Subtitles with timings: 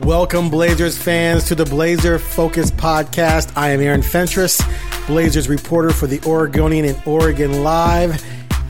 [0.00, 3.56] Welcome, Blazers fans, to the Blazer Focus podcast.
[3.56, 4.60] I am Aaron Fentress,
[5.06, 8.20] Blazers reporter for the Oregonian and Oregon Live.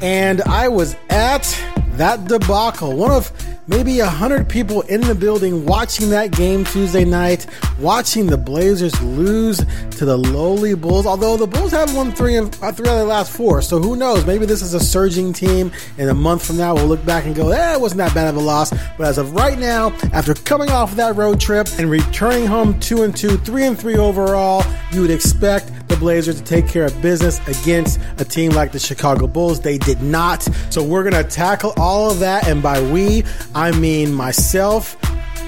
[0.02, 1.44] And I was at
[1.96, 3.32] that debacle, one of
[3.66, 7.46] maybe a hundred people in the building watching that game Tuesday night,
[7.78, 9.58] watching the Blazers lose
[9.92, 11.06] to the lowly Bulls.
[11.06, 13.78] Although the Bulls have won three and uh, three out of the last four, so
[13.78, 14.26] who knows?
[14.26, 17.34] Maybe this is a surging team, and a month from now we'll look back and
[17.34, 20.34] go, "Eh, it wasn't that bad of a loss." But as of right now, after
[20.34, 23.96] coming off of that road trip and returning home two and two, three and three
[23.96, 28.72] overall, you would expect the Blazers to take care of business against a team like
[28.72, 29.60] the Chicago Bulls.
[29.60, 30.42] They did not.
[30.70, 32.48] So we're going to tackle all of that.
[32.48, 33.24] And by we,
[33.54, 34.96] I mean myself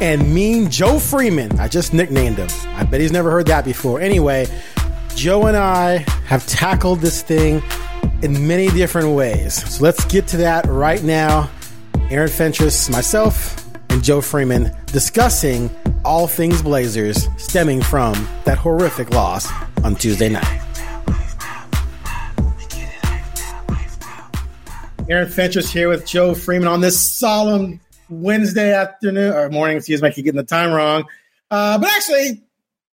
[0.00, 1.58] and mean Joe Freeman.
[1.58, 2.48] I just nicknamed him.
[2.76, 4.00] I bet he's never heard that before.
[4.00, 4.46] Anyway,
[5.14, 7.62] Joe and I have tackled this thing
[8.22, 9.54] in many different ways.
[9.76, 11.50] So let's get to that right now.
[12.10, 15.70] Aaron Fentress, myself, and Joe Freeman discussing
[16.06, 19.50] all things Blazers stemming from that horrific loss
[19.82, 20.62] on Tuesday night.
[25.08, 29.76] Aaron Fentress here with Joe Freeman on this solemn Wednesday afternoon or morning.
[29.76, 31.04] Excuse me, I keep getting the time wrong.
[31.50, 32.42] Uh, but actually,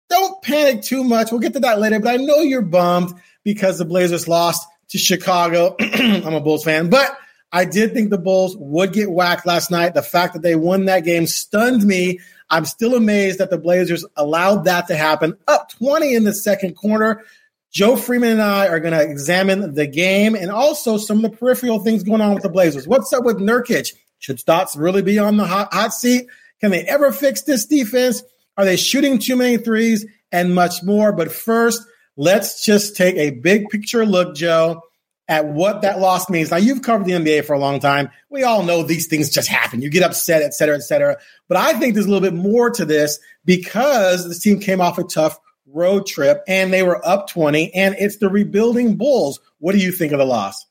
[0.10, 1.32] don't panic too much.
[1.32, 2.00] We'll get to that later.
[2.00, 5.76] But I know you're bummed because the Blazers lost to Chicago.
[5.80, 7.18] I'm a Bulls fan, but
[7.52, 9.94] I did think the Bulls would get whacked last night.
[9.94, 12.20] The fact that they won that game stunned me.
[12.50, 15.38] I'm still amazed that the Blazers allowed that to happen.
[15.48, 17.24] Up 20 in the second quarter.
[17.72, 21.38] Joe Freeman and I are going to examine the game and also some of the
[21.38, 22.88] peripheral things going on with the Blazers.
[22.88, 23.94] What's up with Nurkic?
[24.18, 26.28] Should Stotts really be on the hot, hot seat?
[26.62, 28.24] Can they ever fix this defense?
[28.58, 31.12] Are they shooting too many threes and much more?
[31.14, 31.82] But first,
[32.18, 34.82] let's just take a big picture look, Joe,
[35.30, 36.52] at what that loss means.
[36.52, 38.10] Now, you've covered the NBA for a long time.
[38.30, 39.82] We all know these things just happen.
[39.82, 41.18] You get upset, et cetera, et cetera.
[41.48, 44.98] But I think there's a little bit more to this because this team came off
[44.98, 49.40] a tough road trip and they were up 20 and it's the rebuilding Bulls.
[49.60, 50.66] What do you think of the loss?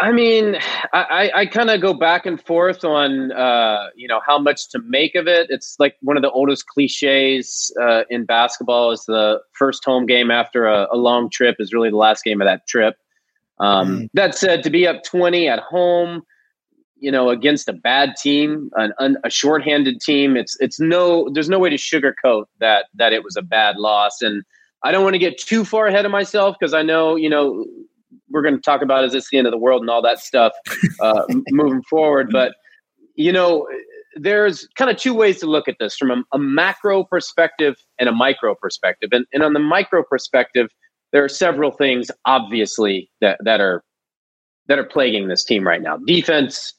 [0.00, 0.56] I mean,
[0.92, 4.80] I, I kind of go back and forth on, uh, you know, how much to
[4.86, 5.48] make of it.
[5.50, 10.30] It's like one of the oldest cliches uh, in basketball is the first home game
[10.30, 12.94] after a, a, long trip is really the last game of that trip.
[13.60, 14.08] Um, mm.
[14.14, 16.22] That said, to be up 20 at home,
[16.96, 21.48] you know, against a bad team, an, an, a shorthanded team, it's it's no, there's
[21.48, 24.20] no way to sugarcoat that that it was a bad loss.
[24.20, 24.42] And
[24.82, 27.64] I don't want to get too far ahead of myself because I know, you know,
[28.30, 30.18] we're going to talk about is this the end of the world and all that
[30.18, 30.52] stuff
[31.00, 32.30] uh, moving forward.
[32.30, 32.54] But
[33.14, 33.66] you know,
[34.14, 38.08] there's kind of two ways to look at this from a, a macro perspective and
[38.08, 39.10] a micro perspective.
[39.12, 40.68] And, and on the micro perspective,
[41.12, 43.82] there are several things obviously that, that are
[44.68, 45.96] that are plaguing this team right now.
[45.96, 46.74] Defense,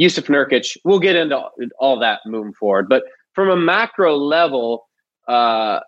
[0.00, 0.76] Jusuf Nurkic.
[0.84, 1.40] We'll get into
[1.78, 2.88] all that moving forward.
[2.88, 3.02] But
[3.34, 4.88] from a macro level,
[5.28, 5.80] uh,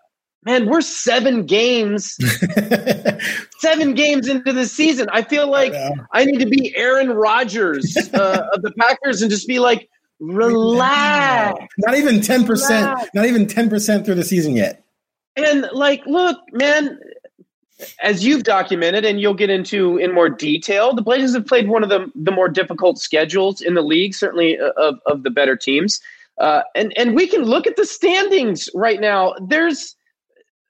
[0.43, 2.17] man, we're seven games,
[3.59, 5.07] seven games into the season.
[5.11, 9.31] I feel like I, I need to be Aaron Rodgers uh, of the Packers and
[9.31, 9.89] just be like,
[10.19, 11.65] relax.
[11.79, 12.99] Not even ten percent.
[13.13, 14.83] Not even ten percent through the season yet.
[15.35, 16.99] And like, look, man.
[18.01, 21.83] As you've documented, and you'll get into in more detail, the Blazers have played one
[21.83, 25.57] of the, the more difficult schedules in the league, certainly uh, of, of the better
[25.57, 25.99] teams.
[26.39, 29.33] Uh, and and we can look at the standings right now.
[29.41, 29.95] There's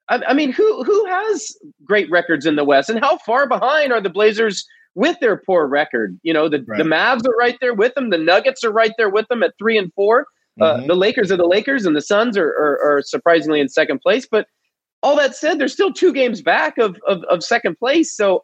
[0.10, 3.92] I, I mean, who who has great records in the West, and how far behind
[3.92, 6.20] are the Blazers with their poor record?
[6.24, 6.78] You know, the right.
[6.78, 8.10] the Mavs are right there with them.
[8.10, 10.26] The Nuggets are right there with them at three and 4
[10.62, 10.84] uh, mm-hmm.
[10.84, 14.00] uh, the Lakers are the Lakers, and the Suns are, are, are surprisingly in second
[14.00, 14.28] place.
[14.30, 14.48] But
[15.06, 18.12] all that said, they're still two games back of of, of second place.
[18.12, 18.44] So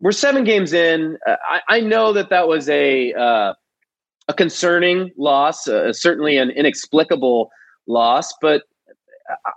[0.00, 1.16] we're seven games in.
[1.24, 3.54] Uh, I, I, know that that was a uh,
[4.26, 7.48] a concerning loss, uh, certainly an inexplicable
[7.86, 8.64] loss, but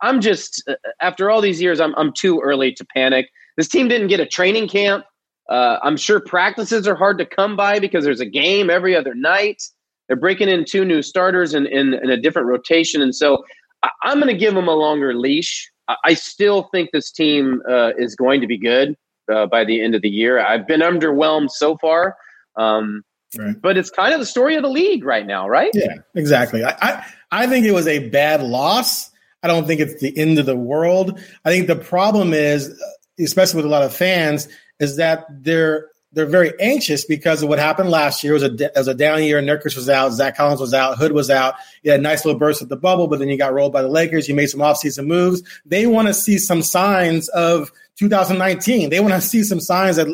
[0.03, 3.29] I'm just uh, after all these years, I'm I'm too early to panic.
[3.57, 5.05] This team didn't get a training camp.
[5.49, 9.15] Uh, I'm sure practices are hard to come by because there's a game every other
[9.15, 9.63] night.
[10.07, 13.43] They're breaking in two new starters in, in, in a different rotation, and so
[13.81, 15.71] I, am going to give them a longer leash.
[16.03, 18.95] I, still think this team uh, is going to be good
[19.31, 20.39] uh, by the end of the year.
[20.39, 22.17] I've been underwhelmed so far.
[22.57, 23.03] Um,
[23.37, 23.59] Right.
[23.61, 25.71] But it's kind of the story of the league right now, right?
[25.73, 26.63] Yeah, exactly.
[26.63, 29.11] I, I, I think it was a bad loss.
[29.43, 31.19] I don't think it's the end of the world.
[31.43, 32.81] I think the problem is,
[33.19, 34.47] especially with a lot of fans,
[34.79, 38.33] is that they're they're very anxious because of what happened last year.
[38.33, 39.39] It was a it was a down year.
[39.39, 41.53] Nurkic was out, Zach Collins was out, Hood was out.
[41.83, 43.83] You had a nice little burst at the bubble, but then you got rolled by
[43.83, 44.27] the Lakers.
[44.27, 45.43] You made some offseason moves.
[45.63, 48.89] They want to see some signs of 2019.
[48.89, 50.07] They want to see some signs that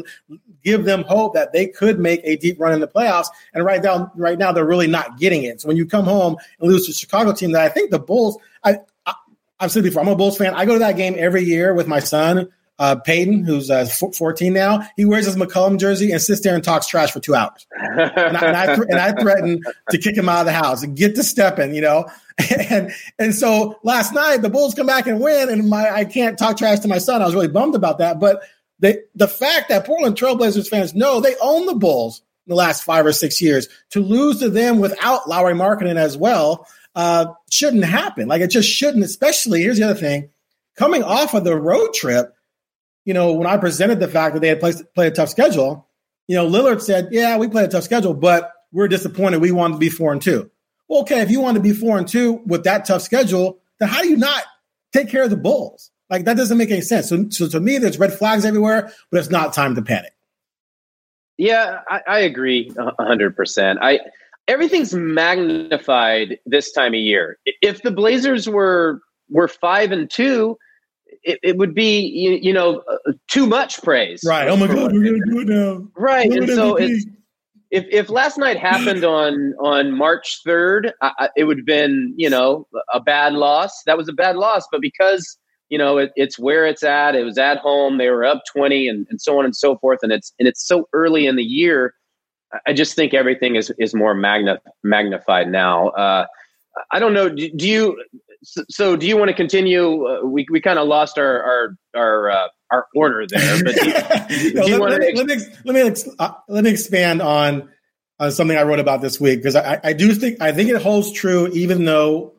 [0.62, 3.28] give them hope that they could make a deep run in the playoffs.
[3.54, 5.62] And right now, right now they're really not getting it.
[5.62, 8.00] So when you come home and lose to a Chicago team that I think the
[8.00, 9.14] Bulls, I, I
[9.58, 10.54] I've said before, I'm a Bulls fan.
[10.54, 12.50] I go to that game every year with my son
[12.80, 16.64] uh, Peyton, who's uh, 14 now, he wears his McCollum jersey and sits there and
[16.64, 17.68] talks trash for two hours.
[17.72, 19.62] and, I, and, I, th- and I threaten
[19.92, 22.10] to kick him out of the house and get to stepping, you know.
[22.72, 26.36] And and so last night the Bulls come back and win, and my I can't
[26.36, 27.22] talk trash to my son.
[27.22, 28.20] I was really bummed about that.
[28.20, 28.42] But
[28.80, 32.84] the the fact that Portland Trailblazers fans know they own the Bulls in the last
[32.84, 37.86] five or six years to lose to them without Lauri Markkanen as well uh, shouldn't
[37.86, 38.28] happen.
[38.28, 39.04] Like it just shouldn't.
[39.04, 40.30] Especially here's the other thing:
[40.76, 42.34] coming off of the road trip
[43.06, 45.88] you know, when I presented the fact that they had played, played a tough schedule,
[46.28, 49.42] you know, Lillard said, "Yeah, we played a tough schedule, but we're disappointed.
[49.42, 50.50] We wanted to be four and two.
[50.88, 53.90] Well, okay, if you want to be four and two with that tough schedule, then
[53.90, 54.44] how do you not
[54.92, 55.92] take care of the Bulls?
[56.10, 57.10] Like that doesn't make any sense.
[57.10, 60.14] So, so to me, there's red flags everywhere, but it's not time to panic.
[61.38, 63.80] Yeah, I, I agree hundred percent.
[63.82, 64.00] I
[64.48, 67.38] everything's magnified this time of year.
[67.62, 70.58] If the Blazers were were five and two,
[71.24, 74.22] it, it would be you, you know uh, too much praise.
[74.26, 74.48] Right.
[74.48, 75.88] Oh my God, we're gonna do it now.
[75.96, 76.32] Right.
[76.32, 77.06] and so it's
[77.74, 80.94] if if last night happened on on March third,
[81.36, 83.82] it would have been you know a bad loss.
[83.86, 85.38] That was a bad loss, but because
[85.70, 87.98] you know it, it's where it's at, it was at home.
[87.98, 90.00] They were up twenty, and, and so on and so forth.
[90.04, 91.96] And it's and it's so early in the year.
[92.68, 95.88] I just think everything is is more magna, magnified now.
[95.90, 96.28] Uh,
[96.92, 97.30] I don't know.
[97.30, 98.04] Do, do you
[98.44, 100.08] so, do you want to continue?
[100.08, 103.86] Uh, we we kind of lost our our our uh, our order there, but do
[103.86, 105.36] you, no, let, let, let, me
[105.66, 107.70] let me uh, let me expand on
[108.20, 110.82] on something I wrote about this week because I, I do think I think it
[110.82, 112.34] holds true even though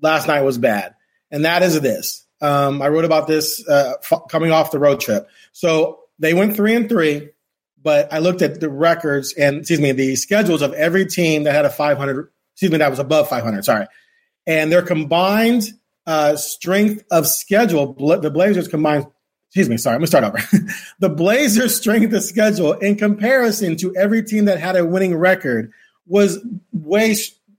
[0.00, 0.94] last night was bad,
[1.30, 2.26] and that is this.
[2.40, 5.28] Um, I wrote about this uh, f- coming off the road trip.
[5.52, 7.30] So they went three and three,
[7.80, 11.54] but I looked at the records and excuse me the schedules of every team that
[11.54, 12.30] had a 500.
[12.54, 13.64] Excuse me, that was above 500.
[13.64, 13.86] Sorry
[14.46, 15.64] and their combined
[16.06, 19.06] uh, strength of schedule, the Blazers combined.
[19.48, 20.38] Excuse me, sorry, I'm gonna start over.
[20.98, 25.72] the Blazers' strength of schedule in comparison to every team that had a winning record
[26.06, 26.38] was
[26.72, 27.14] way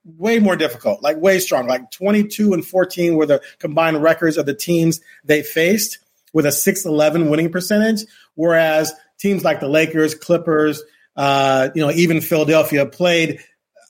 [0.06, 1.68] way more difficult, like way strong.
[1.68, 6.00] Like 22 and 14 were the combined records of the teams they faced
[6.34, 8.04] with a 6-11 winning percentage,
[8.36, 10.84] whereas teams like the Lakers, Clippers,
[11.16, 13.40] uh, you know, even Philadelphia played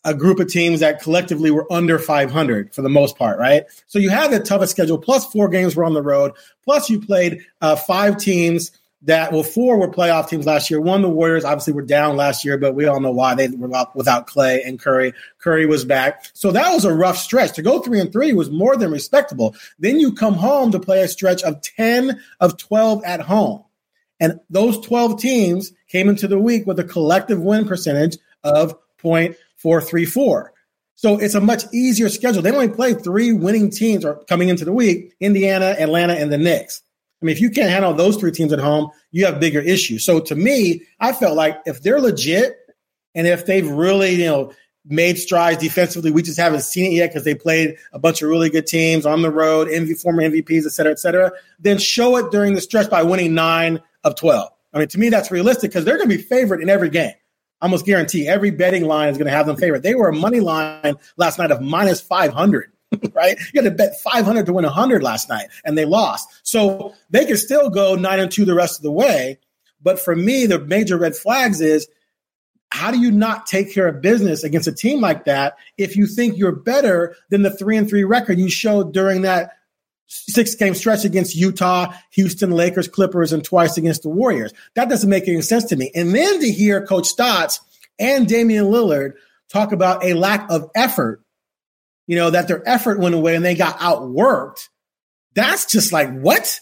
[0.05, 3.63] a group of teams that collectively were under 500 for the most part, right?
[3.87, 6.33] So you had the toughest schedule, plus four games were on the road,
[6.63, 8.71] plus you played uh, five teams
[9.03, 10.79] that, well, four were playoff teams last year.
[10.79, 13.69] One, the Warriors obviously were down last year, but we all know why they were
[13.93, 15.13] without Clay and Curry.
[15.39, 16.25] Curry was back.
[16.33, 17.53] So that was a rough stretch.
[17.53, 19.55] To go three and three was more than respectable.
[19.77, 23.65] Then you come home to play a stretch of 10 of 12 at home.
[24.21, 29.35] And those 12 teams came into the week with a collective win percentage of point
[29.63, 30.53] four three four.
[30.95, 32.43] So it's a much easier schedule.
[32.43, 36.37] They only play three winning teams are coming into the week: Indiana, Atlanta, and the
[36.37, 36.83] Knicks.
[37.21, 40.05] I mean, if you can't handle those three teams at home, you have bigger issues.
[40.05, 42.57] So to me, I felt like if they're legit
[43.15, 44.53] and if they've really, you know,
[44.85, 48.27] made strides defensively, we just haven't seen it yet because they played a bunch of
[48.27, 51.31] really good teams on the road, MV, former MVPs, et cetera, et cetera.
[51.59, 54.49] Then show it during the stretch by winning nine of 12.
[54.73, 57.13] I mean, to me, that's realistic because they're going to be favored in every game
[57.63, 59.81] almost guarantee every betting line is going to have them favored.
[59.81, 62.71] They were a money line last night of minus 500,
[63.13, 63.37] right?
[63.53, 66.27] You had to bet 500 to win 100 last night, and they lost.
[66.43, 69.39] So they could still go 9 and 2 the rest of the way.
[69.81, 71.87] But for me, the major red flags is
[72.71, 76.07] how do you not take care of business against a team like that if you
[76.07, 79.57] think you're better than the 3 and 3 record you showed during that
[80.07, 84.53] six game stretch against Utah, Houston, Lakers, Clippers, and twice against the Warriors.
[84.75, 85.91] That doesn't make any sense to me.
[85.95, 87.59] And then to hear Coach Stotts
[87.99, 89.13] and Damian Lillard
[89.49, 91.21] talk about a lack of effort,
[92.07, 94.69] you know, that their effort went away and they got outworked.
[95.35, 96.59] That's just like, what?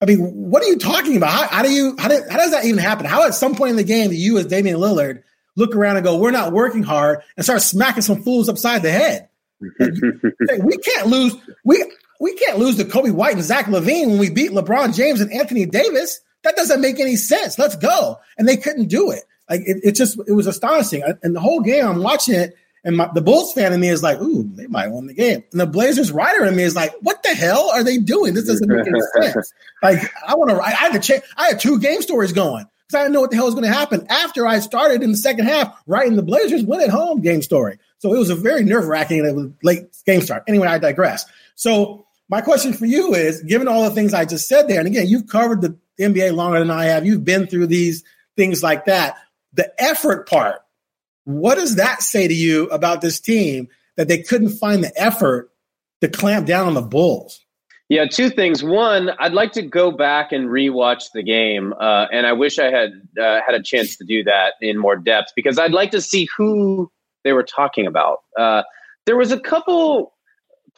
[0.00, 1.30] I mean, what are you talking about?
[1.30, 3.06] How, how do you, how, how does that even happen?
[3.06, 5.22] How at some point in the game do you as Damian Lillard
[5.56, 8.92] look around and go, we're not working hard and start smacking some fools upside the
[8.92, 9.28] head?
[9.60, 11.34] we can't lose.
[11.64, 11.82] We
[12.20, 15.32] we can't lose to Coby White and Zach LaVine when we beat LeBron James and
[15.32, 16.20] Anthony Davis.
[16.42, 17.58] That doesn't make any sense.
[17.58, 18.20] Let's go.
[18.38, 19.24] And they couldn't do it.
[19.48, 21.02] Like it, it just it was astonishing.
[21.22, 24.02] And the whole game, I'm watching it, and my, the Bulls fan in me is
[24.02, 26.94] like, "Ooh, they might win the game." And the Blazers writer in me is like,
[27.00, 28.34] "What the hell are they doing?
[28.34, 30.56] This doesn't make any sense." Like I want to.
[30.56, 31.22] I, I had to check.
[31.36, 33.66] I had two game stories going because I didn't know what the hell was going
[33.66, 37.20] to happen after I started in the second half writing the Blazers win at home
[37.20, 37.78] game story.
[37.98, 40.44] So it was a very nerve wracking late game start.
[40.46, 41.24] Anyway, I digress.
[41.54, 44.88] So my question for you is given all the things I just said there, and
[44.88, 47.06] again, you've covered the NBA longer than I have.
[47.06, 48.04] You've been through these
[48.36, 49.16] things like that.
[49.52, 50.60] The effort part,
[51.24, 55.50] what does that say to you about this team that they couldn't find the effort
[56.00, 57.40] to clamp down on the Bulls?
[57.88, 58.64] Yeah, two things.
[58.64, 62.70] One, I'd like to go back and rewatch the game, uh, and I wish I
[62.70, 62.90] had
[63.20, 66.28] uh, had a chance to do that in more depth because I'd like to see
[66.36, 66.90] who
[67.22, 68.22] they were talking about.
[68.36, 68.64] Uh,
[69.04, 70.15] there was a couple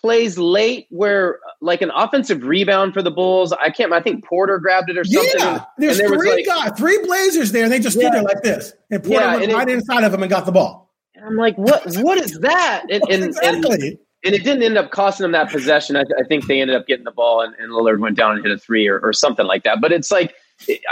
[0.01, 3.53] plays late where, like, an offensive rebound for the Bulls.
[3.53, 3.93] I can't.
[3.93, 5.33] I think Porter grabbed it or something.
[5.39, 8.09] Yeah, there's there three like, guys, three Blazers there, and they just yeah.
[8.09, 10.47] stood there like this, and Porter yeah, went right it, inside of him and got
[10.47, 10.95] the ball.
[11.25, 11.85] I'm like, what?
[11.99, 12.85] What is that?
[12.91, 13.89] And, and, exactly.
[13.89, 15.97] And, and it didn't end up costing them that possession.
[15.97, 18.45] I, I, think they ended up getting the ball, and, and Lillard went down and
[18.45, 19.81] hit a three or, or something like that.
[19.81, 20.35] But it's like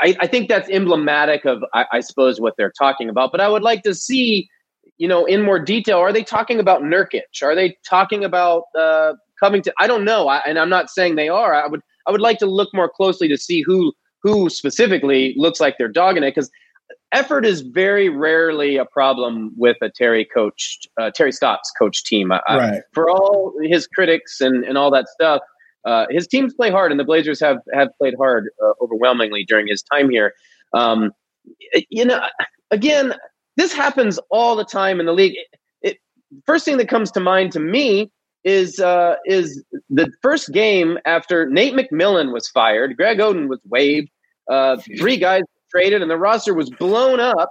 [0.00, 3.32] I, I think that's emblematic of, I, I, suppose, what they're talking about.
[3.32, 4.48] But I would like to see,
[4.98, 5.98] you know, in more detail.
[5.98, 7.42] Are they talking about Nurkic?
[7.42, 9.72] Are they talking about uh, Covington?
[9.78, 11.54] I don't know, I, and I'm not saying they are.
[11.54, 15.60] I would I would like to look more closely to see who who specifically looks
[15.60, 16.50] like they're dogging it because
[17.12, 22.32] effort is very rarely a problem with a Terry coached uh, Terry Stotts coach team.
[22.32, 22.82] I, right.
[22.92, 25.42] for all his critics and, and all that stuff,
[25.84, 29.68] uh, his teams play hard, and the Blazers have have played hard uh, overwhelmingly during
[29.68, 30.32] his time here.
[30.72, 31.12] Um,
[31.90, 32.20] you know,
[32.70, 33.14] again,
[33.56, 35.34] this happens all the time in the league.
[35.34, 35.96] It, it,
[36.44, 38.10] first thing that comes to mind to me
[38.44, 42.96] is uh, is the first game after Nate McMillan was fired.
[42.96, 44.08] Greg Oden was waived.
[44.50, 47.50] Uh, three guys traded and the roster was blown up.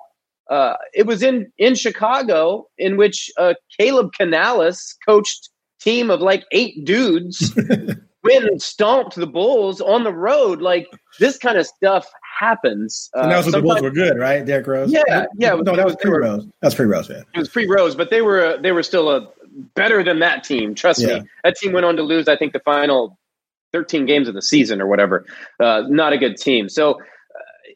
[0.50, 5.50] Uh, it was in in Chicago, in which uh, Kaleb Canales coached
[5.82, 7.54] team of like eight dudes
[8.26, 10.62] went and stomped the Bulls on the road.
[10.62, 10.88] Like
[11.20, 13.10] this kind of stuff happens.
[13.16, 14.46] Uh, and that was when the Bulls were good, right?
[14.46, 14.92] Derrick Rose.
[14.92, 15.56] Yeah, yeah.
[15.56, 16.46] No, that was pre Rose.
[16.62, 17.10] That's pre Rose.
[17.10, 19.28] Yeah, it was pre Rose, but they were they were still a
[19.76, 20.76] better than that team.
[20.76, 21.20] Trust yeah.
[21.20, 22.28] me, that team went on to lose.
[22.28, 23.18] I think the final
[23.72, 25.26] thirteen games of the season or whatever.
[25.60, 26.68] Uh, not a good team.
[26.70, 27.00] So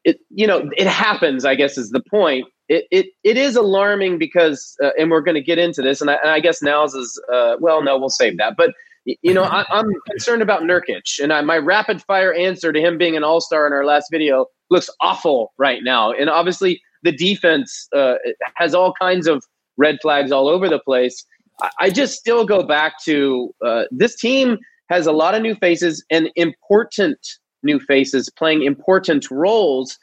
[0.03, 4.17] it you know it happens i guess is the point it it, it is alarming
[4.17, 6.93] because uh, and we're going to get into this and I, and I guess now's
[6.93, 8.71] is uh, well no we'll save that but
[9.05, 12.97] you know I, am concerned about Nurkic and I, my rapid fire answer to him
[12.97, 16.11] being an all star in our last video looks awful right now.
[16.11, 18.15] And obviously the defense uh,
[18.55, 19.43] has all kinds of
[19.77, 21.25] red flags all over the place.
[21.61, 24.57] I, I just still go back to uh, this team
[24.89, 27.19] has a lot of new faces and important
[27.63, 29.97] new faces playing important roles,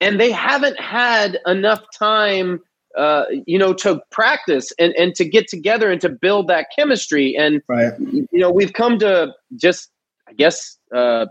[0.00, 2.60] and they haven't had enough time,
[2.98, 7.36] uh, you know, to practice and and to get together and to build that chemistry.
[7.36, 7.92] And right.
[7.98, 9.90] you know, we've come to just,
[10.28, 11.26] I guess, uh,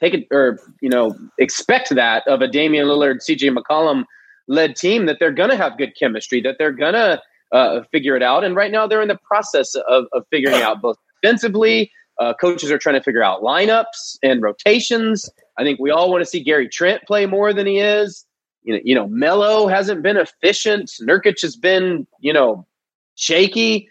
[0.00, 3.50] take it or you know, expect that of a Damian Lillard, C.J.
[3.50, 4.04] McCollum
[4.46, 7.20] led team that they're going to have good chemistry, that they're going to
[7.52, 8.44] uh, figure it out.
[8.44, 12.70] And right now, they're in the process of, of figuring out both defensively uh, coaches
[12.70, 15.28] are trying to figure out lineups and rotations.
[15.58, 18.24] I think we all want to see Gary Trent play more than he is.
[18.62, 20.90] You know, you know, Melo hasn't been efficient.
[21.00, 22.66] Nurkic has been, you know,
[23.14, 23.88] shaky.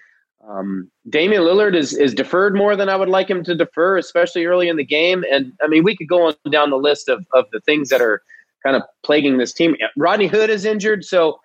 [0.47, 4.45] Um, Damian Lillard is is deferred more than I would like him to defer, especially
[4.45, 5.23] early in the game.
[5.31, 8.01] And I mean, we could go on down the list of of the things that
[8.01, 8.21] are
[8.63, 9.75] kind of plaguing this team.
[9.97, 11.39] Rodney Hood is injured, so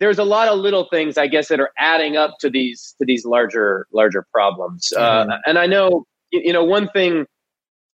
[0.00, 3.06] there's a lot of little things, I guess, that are adding up to these to
[3.06, 4.92] these larger larger problems.
[4.96, 5.30] Uh, mm-hmm.
[5.46, 7.26] and I know you know, one thing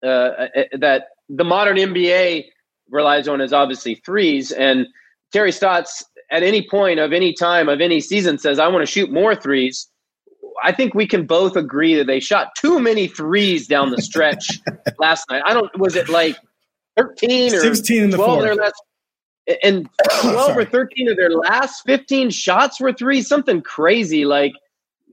[0.04, 0.48] uh, uh,
[0.80, 2.46] that the modern NBA
[2.90, 4.52] relies on is obviously threes.
[4.52, 4.88] And
[5.32, 8.92] Terry Stotts, at any point of any time of any season, says, I want to
[8.92, 9.88] shoot more threes.
[10.64, 14.60] I think we can both agree that they shot too many threes down the stretch
[15.00, 15.42] last night.
[15.46, 16.38] I don't, was it like
[16.98, 18.84] 13 or 16 in the 12 their last,
[19.64, 19.90] and
[20.22, 24.54] 12 or 13 of their last 15 shots were threes, something crazy like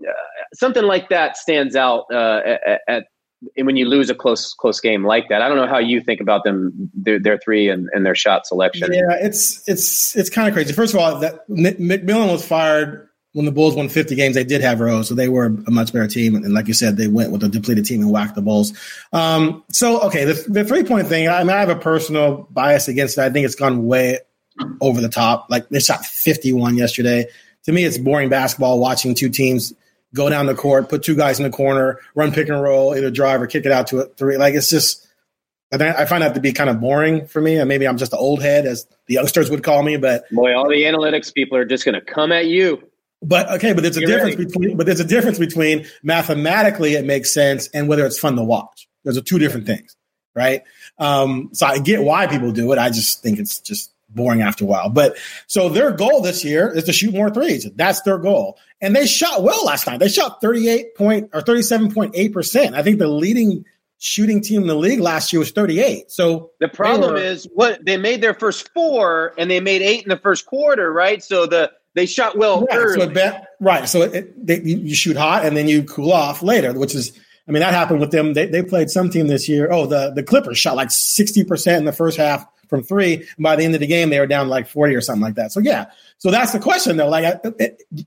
[0.06, 0.12] uh,
[0.54, 3.06] something like that stands out uh, at, at
[3.56, 5.42] when you lose a close close game like that.
[5.42, 8.46] I don't know how you think about them their, their three and, and, their shot
[8.46, 8.92] selection.
[8.92, 10.72] Yeah, it's it's it's kind of crazy.
[10.72, 14.34] First of all, that McMillan was fired when the Bulls won 50 games.
[14.34, 16.34] They did have Rose, so they were a much better team.
[16.34, 18.72] And like you said, they went with a depleted team and whacked the Bulls.
[19.12, 21.28] Um, so okay, the, the three point thing.
[21.28, 23.22] I mean, I have a personal bias against it.
[23.22, 24.18] I think it's gone way
[24.80, 25.46] over the top.
[25.48, 27.26] Like they shot 51 yesterday.
[27.64, 29.74] To me, it's boring basketball watching two teams
[30.14, 33.10] go down the court, put two guys in the corner, run pick and roll, either
[33.10, 34.36] drive or kick it out to a three.
[34.36, 35.06] Like it's just,
[35.72, 37.56] I find that to be kind of boring for me.
[37.56, 39.96] And maybe I'm just an old head, as the youngsters would call me.
[39.96, 42.82] But boy, all the analytics people are just going to come at you.
[43.22, 44.46] But okay, but there's a You're difference ready.
[44.46, 44.76] between.
[44.76, 48.88] But there's a difference between mathematically it makes sense and whether it's fun to watch.
[49.04, 49.94] There's a two different things,
[50.34, 50.62] right?
[50.98, 52.78] Um, so I get why people do it.
[52.78, 54.88] I just think it's just boring after a while.
[54.88, 57.68] But so their goal this year is to shoot more threes.
[57.76, 58.58] That's their goal.
[58.80, 60.00] And they shot well last night.
[60.00, 62.74] They shot 38 point or 37.8%.
[62.74, 63.64] I think the leading
[63.98, 66.10] shooting team in the league last year was 38.
[66.10, 70.02] So the problem were, is what they made their first four and they made eight
[70.02, 71.22] in the first quarter, right?
[71.22, 73.00] So the they shot well right, early.
[73.00, 73.88] So bet, right.
[73.88, 77.12] So it, they, you shoot hot and then you cool off later, which is,
[77.46, 78.32] I mean, that happened with them.
[78.32, 79.70] They, they played some team this year.
[79.70, 83.16] Oh, the, the Clippers shot like 60% in the first half from three.
[83.16, 85.34] And by the end of the game, they were down like 40 or something like
[85.34, 85.52] that.
[85.52, 85.86] So yeah.
[86.20, 87.08] So that's the question though.
[87.08, 87.42] Like,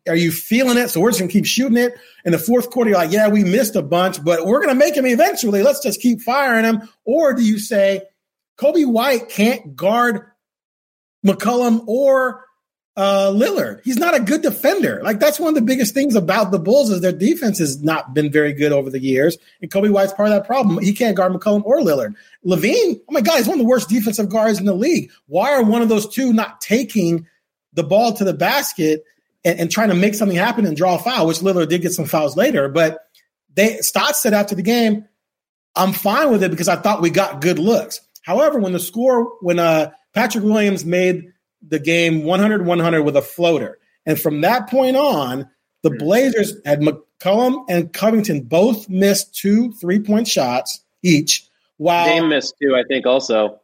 [0.07, 0.89] are you feeling it?
[0.89, 1.93] So we're just to keep shooting it.
[2.25, 4.93] In the fourth quarter, you're like, yeah, we missed a bunch, but we're to make
[4.93, 5.63] them eventually.
[5.63, 6.87] Let's just keep firing them.
[7.05, 8.03] Or do you say
[8.57, 10.27] Coby White can't guard
[11.25, 12.45] McCollum or
[12.95, 13.81] uh, Lillard.
[13.83, 15.01] He's not a good defender.
[15.03, 18.13] Like that's one of the biggest things about the Bulls is their defense has not
[18.13, 19.37] been very good over the years.
[19.61, 20.83] And Coby White's part of that problem.
[20.83, 22.15] He can't guard McCollum or Lillard.
[22.45, 25.11] LaVine, oh my God, he's one of the worst defensive guards in the league.
[25.25, 27.27] Why are one of those two not taking
[27.73, 29.03] the ball to the basket
[29.43, 31.27] and, and trying to make something happen and draw a foul?
[31.27, 32.99] Which Lillard did get some fouls later, but
[33.55, 35.05] they Stotts said after the game,
[35.75, 38.01] I'm fine with it because I thought we got good looks.
[38.21, 41.33] However, when the score, when uh, Patrick Williams made
[41.67, 43.79] the game 100 100 with a floater.
[44.05, 45.49] And from that point on,
[45.81, 45.97] the hmm.
[45.97, 51.47] Blazers had McCollum and Covington both missed two three point shots each.
[51.77, 53.59] While Dame missed two, I think, also.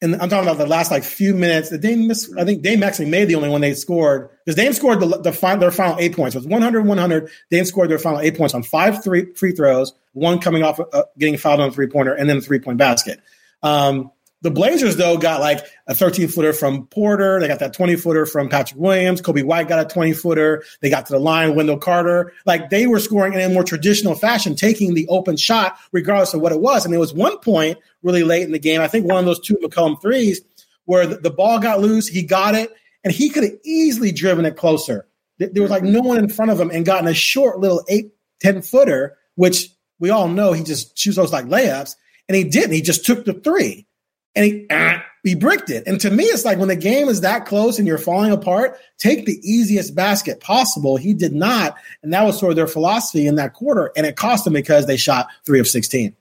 [0.00, 1.70] And I'm talking about the last like few minutes.
[1.70, 4.72] The Dame missed, I think Dame actually made the only one they scored because Dame
[4.72, 6.36] scored the, the final, their final eight points.
[6.36, 7.30] It was 100 100.
[7.50, 11.02] Dame scored their final eight points on five three free throws, one coming off uh,
[11.18, 13.20] getting fouled on a three pointer, and then a three point basket.
[13.62, 17.40] Um, the Blazers, though, got like a 13 footer from Porter.
[17.40, 19.20] They got that 20 footer from Patrick Williams.
[19.20, 20.62] Coby White got a 20 footer.
[20.80, 22.32] They got to the line, Wendell Carter.
[22.46, 26.40] Like they were scoring in a more traditional fashion, taking the open shot, regardless of
[26.40, 26.84] what it was.
[26.84, 29.40] And there was one point really late in the game, I think one of those
[29.40, 30.40] two McCollum threes,
[30.84, 32.06] where the, the ball got loose.
[32.06, 32.70] He got it,
[33.02, 35.08] and he could have easily driven it closer.
[35.38, 38.12] There was like no one in front of him and gotten a short little eight,
[38.40, 39.68] 10 footer, which
[39.98, 41.96] we all know he just shoots those like layups.
[42.28, 42.72] And he didn't.
[42.72, 43.87] He just took the three
[44.34, 45.86] and he uh, he bricked it.
[45.86, 48.78] And to me, it's like when the game is that close and you're falling apart,
[48.98, 50.96] take the easiest basket possible.
[50.96, 54.16] He did not, and that was sort of their philosophy in that quarter, and it
[54.16, 56.14] cost them because they shot three of sixteen.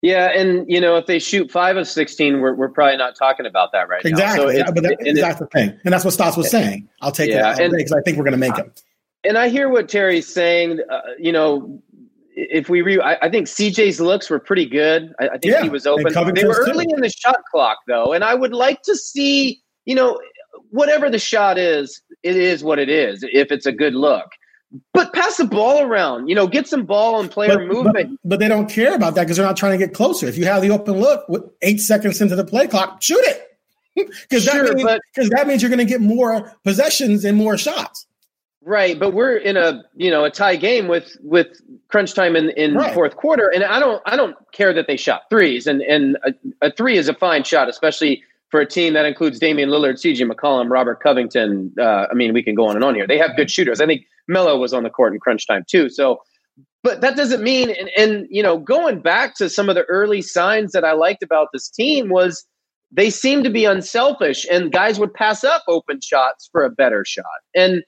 [0.00, 3.46] Yeah, and you know if they shoot five of sixteen, we're, we're probably not talking
[3.46, 4.44] about that right exactly.
[4.44, 4.50] now.
[4.50, 6.88] Exactly, so but that, it, that's the thing, and that's what Stotts was saying.
[7.00, 8.82] I'll take yeah, it because I think we're going to make it.
[9.24, 10.78] And I hear what Terry's saying.
[10.88, 11.82] Uh, you know,
[12.38, 15.12] if we re, I, I, think CJ's looks were pretty good.
[15.20, 16.12] I, I think yeah, he was open.
[16.34, 16.94] They were early too.
[16.94, 20.20] in the shot clock though, and I would like to see, you know,
[20.70, 23.24] whatever the shot is, it is what it is.
[23.32, 24.30] If it's a good look,
[24.92, 26.28] but pass the ball around.
[26.28, 28.18] You know, get some ball and player but, movement.
[28.22, 30.26] But, but, they don't care about that because they're not trying to get closer.
[30.26, 33.44] If you have the open look with eight seconds into the play clock, shoot it.
[34.30, 34.76] Because sure, that,
[35.16, 38.06] means, that means you're going to get more possessions and more shots.
[38.64, 42.50] Right, but we're in a you know a tie game with with crunch time in
[42.50, 42.92] in right.
[42.92, 46.66] fourth quarter, and I don't I don't care that they shot threes, and and a,
[46.66, 50.24] a, three is a fine shot, especially for a team that includes Damian Lillard, C.J.
[50.24, 51.72] McCollum, Robert Covington.
[51.78, 53.06] Uh, I mean, we can go on and on here.
[53.06, 53.80] They have good shooters.
[53.80, 55.88] I think Melo was on the court in crunch time too.
[55.88, 56.20] So,
[56.82, 60.20] but that doesn't mean and, and you know going back to some of the early
[60.20, 62.44] signs that I liked about this team was
[62.90, 67.04] they seemed to be unselfish, and guys would pass up open shots for a better
[67.04, 67.84] shot, and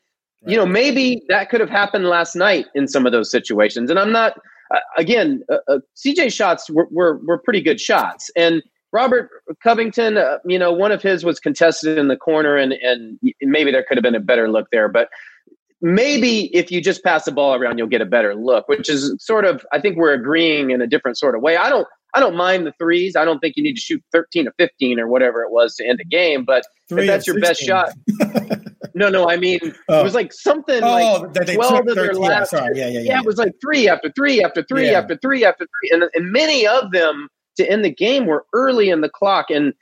[0.47, 3.91] you know, maybe that could have happened last night in some of those situations.
[3.91, 4.39] And I'm not,
[4.75, 8.31] uh, again, uh, uh, CJ shots were, were, were pretty good shots.
[8.37, 9.31] And Robert
[9.63, 13.71] Covington, uh, you know, one of his was contested in the corner, and and maybe
[13.71, 14.89] there could have been a better look there.
[14.89, 15.09] But
[15.81, 18.69] maybe if you just pass the ball around, you'll get a better look.
[18.69, 21.57] Which is sort of, I think we're agreeing in a different sort of way.
[21.57, 23.15] I don't, I don't mind the threes.
[23.15, 25.87] I don't think you need to shoot 13 or 15 or whatever it was to
[25.87, 26.45] end a game.
[26.45, 27.41] But Three if that's your 16.
[27.41, 27.93] best shot,
[29.01, 29.59] No, no, I mean
[29.89, 30.01] oh.
[30.01, 32.53] it was like something oh, like they twelve of their last.
[32.53, 34.99] Yeah, yeah, yeah, yeah, it was like three after three after three yeah.
[34.99, 38.91] after three after three, and, and many of them to end the game were early
[38.91, 39.73] in the clock, and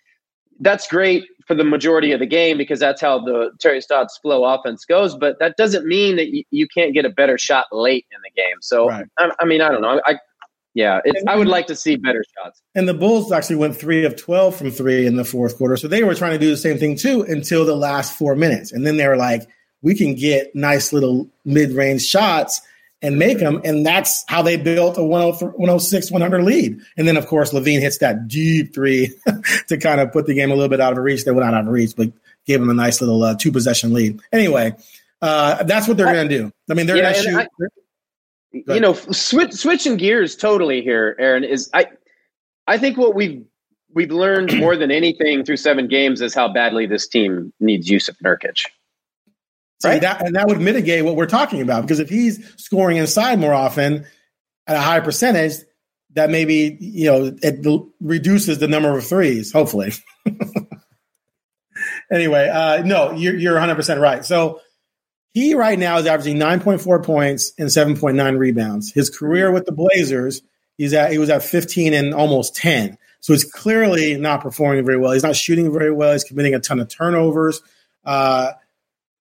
[0.60, 4.44] that's great for the majority of the game because that's how the Terry Stotts flow
[4.44, 5.16] offense goes.
[5.16, 8.30] But that doesn't mean that you, you can't get a better shot late in the
[8.40, 8.56] game.
[8.60, 9.06] So right.
[9.18, 10.00] I, I, mean, I don't know.
[10.04, 10.18] I,
[10.78, 12.62] yeah, I would like to see better shots.
[12.76, 15.76] And the Bulls actually went three of 12 from three in the fourth quarter.
[15.76, 18.70] So they were trying to do the same thing too until the last four minutes.
[18.70, 19.48] And then they were like,
[19.82, 22.60] we can get nice little mid range shots
[23.02, 23.60] and make them.
[23.64, 26.78] And that's how they built a 106, 100 lead.
[26.96, 29.12] And then, of course, LaVine hits that deep three
[29.66, 31.24] to kind of put the game a little bit out of reach.
[31.24, 32.12] They went out of reach, but
[32.46, 34.20] gave them a nice little uh, two possession lead.
[34.32, 34.76] Anyway,
[35.22, 36.52] uh, that's what they're going to do.
[36.70, 37.36] I mean, they're yeah, going to shoot.
[37.36, 37.66] I,
[38.52, 41.86] you know, switch, switching gears totally here, Aaron is I.
[42.66, 43.44] I think what we've
[43.92, 48.16] we've learned more than anything through seven games is how badly this team needs Jusuf
[48.22, 48.64] Nurkic.
[49.84, 50.00] Right?
[50.00, 53.54] That, and that would mitigate what we're talking about because if he's scoring inside more
[53.54, 54.06] often
[54.66, 55.52] at a higher percentage,
[56.14, 59.52] that maybe you know it reduces the number of threes.
[59.52, 59.92] Hopefully.
[62.12, 64.24] anyway, uh, no, you're you're 100 percent right.
[64.24, 64.60] So
[65.34, 68.92] he right now is averaging 9.4 points and 7.9 rebounds.
[68.92, 70.42] His career with the Blazers,
[70.76, 72.98] he's at he was at 15 and almost 10.
[73.20, 75.12] So he's clearly not performing very well.
[75.12, 76.12] He's not shooting very well.
[76.12, 77.60] He's committing a ton of turnovers.
[78.04, 78.52] Uh,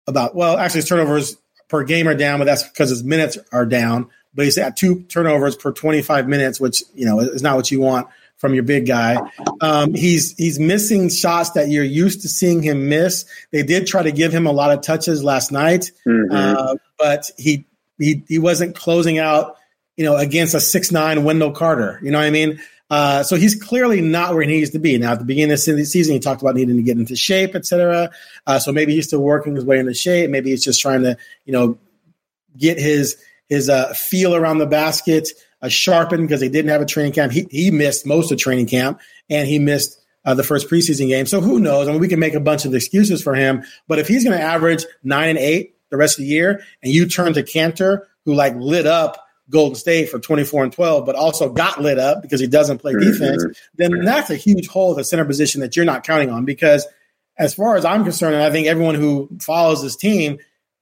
[0.05, 3.65] about well, actually, his turnovers per game are down, but that's because his minutes are
[3.65, 4.09] down.
[4.33, 7.81] But he's at two turnovers per 25 minutes, which you know is not what you
[7.81, 9.17] want from your big guy.
[9.61, 13.25] Um, he's he's missing shots that you're used to seeing him miss.
[13.51, 16.33] They did try to give him a lot of touches last night, mm-hmm.
[16.33, 17.65] uh, but he
[17.97, 19.57] he he wasn't closing out,
[19.95, 21.99] you know, against a six nine Wendell Carter.
[22.03, 22.59] You know what I mean?
[22.89, 24.97] Uh, so he's clearly not where he needs to be.
[24.97, 27.53] Now, at the beginning of the season, he talked about needing to get into shape,
[27.53, 28.11] etc.
[28.45, 30.29] Uh, so maybe he's still working his way into shape.
[30.29, 31.77] Maybe he's just trying to, you know,
[32.57, 33.17] get his
[33.49, 35.29] his uh, feel around the basket
[35.61, 37.31] uh, sharpened because he didn't have a training camp.
[37.31, 41.25] He he missed most of training camp, and he missed uh, the first preseason game.
[41.25, 41.87] So who knows?
[41.87, 44.37] I mean, we can make a bunch of excuses for him, but if he's going
[44.37, 48.01] to average nine and eight the rest of the year, and you turn to Kanter,
[48.25, 52.21] who like lit up Golden State for 24 and 12, but also got lit up
[52.21, 53.11] because he doesn't play mm-hmm.
[53.11, 56.43] defense, then that's a huge hole at the center position that you're not counting on.
[56.43, 56.85] Because
[57.37, 60.39] as far as I'm concerned, and I think everyone who follows this team,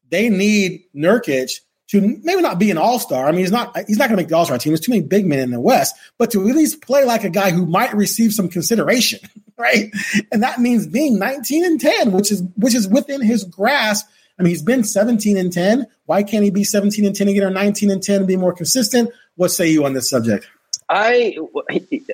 [0.10, 1.60] they need Nurkic
[2.02, 3.28] to maybe not be an all star.
[3.28, 4.72] I mean, he's not he's not going to make the all star team.
[4.72, 7.30] There's too many big men in the West, but to at least play like a
[7.30, 9.20] guy who might receive some consideration,
[9.58, 9.92] right?
[10.32, 14.44] And that means being 19 and 10, which is which is within his grasp I
[14.44, 15.88] mean, he's been 17 and 10.
[16.06, 18.54] Why can't he be 17 and 10 again or 19 and 10 and be more
[18.54, 19.10] consistent?
[19.36, 20.48] What say you on this subject?
[20.90, 21.36] I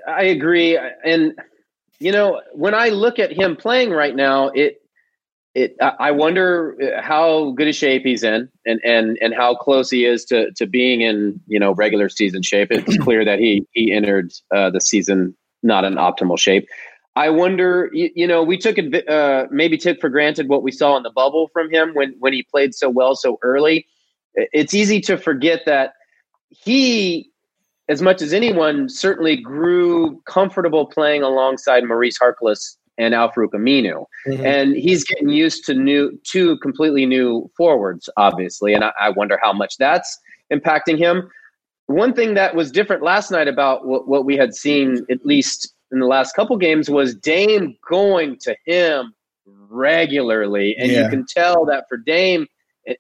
[0.08, 1.38] I agree, and
[2.00, 4.81] you know when I look at him playing right now, it
[5.54, 10.06] it I wonder how good a shape he's in, and and and how close he
[10.06, 12.70] is to to being in you know regular season shape.
[12.72, 16.68] It's clear that he he entered uh, the season not in optimal shape.
[17.16, 18.78] I wonder, you, you know, we took
[19.10, 22.32] uh, maybe took for granted what we saw in the bubble from him when when
[22.34, 23.86] he played so well so early.
[24.36, 25.94] It's easy to forget that
[26.50, 27.30] he,
[27.90, 34.46] as much as anyone, certainly grew comfortable playing alongside Maurice Harkless and Al-Farouq Aminu, mm-hmm.
[34.46, 39.40] and he's getting used to new two completely new forwards, obviously, and I, I wonder
[39.42, 40.20] how much that's
[40.54, 41.30] impacting him.
[41.88, 45.74] One thing that was different last night about what, what we had seen, at least
[45.92, 49.14] in the last couple games was Dame going to him
[49.46, 51.04] regularly, and yeah.
[51.04, 52.48] you can tell that for Dame,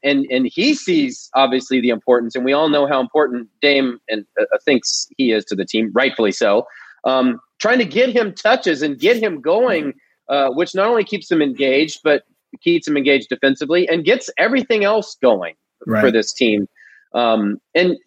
[0.03, 4.25] and and he sees obviously the importance, and we all know how important Dame and
[4.39, 6.65] uh, thinks he is to the team, rightfully so.
[7.03, 9.93] Um, trying to get him touches and get him going,
[10.27, 12.23] uh, which not only keeps him engaged, but
[12.61, 15.53] keeps him engaged defensively and gets everything else going
[15.85, 16.01] right.
[16.01, 16.67] for this team.
[17.13, 17.97] Um, and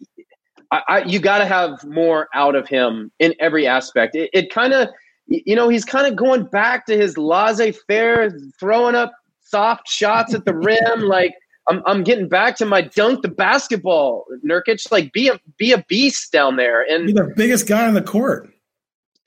[0.71, 4.15] I, I, you got to have more out of him in every aspect.
[4.15, 4.89] It, it kind of,
[5.27, 10.33] you know, he's kind of going back to his laissez faire, throwing up soft shots
[10.33, 10.53] at the
[10.93, 11.07] rim.
[11.07, 11.33] Like
[11.67, 14.91] I'm, I'm getting back to my dunk the basketball, Nurkic.
[14.91, 18.01] Like be a be a beast down there, and be the biggest guy on the
[18.01, 18.51] court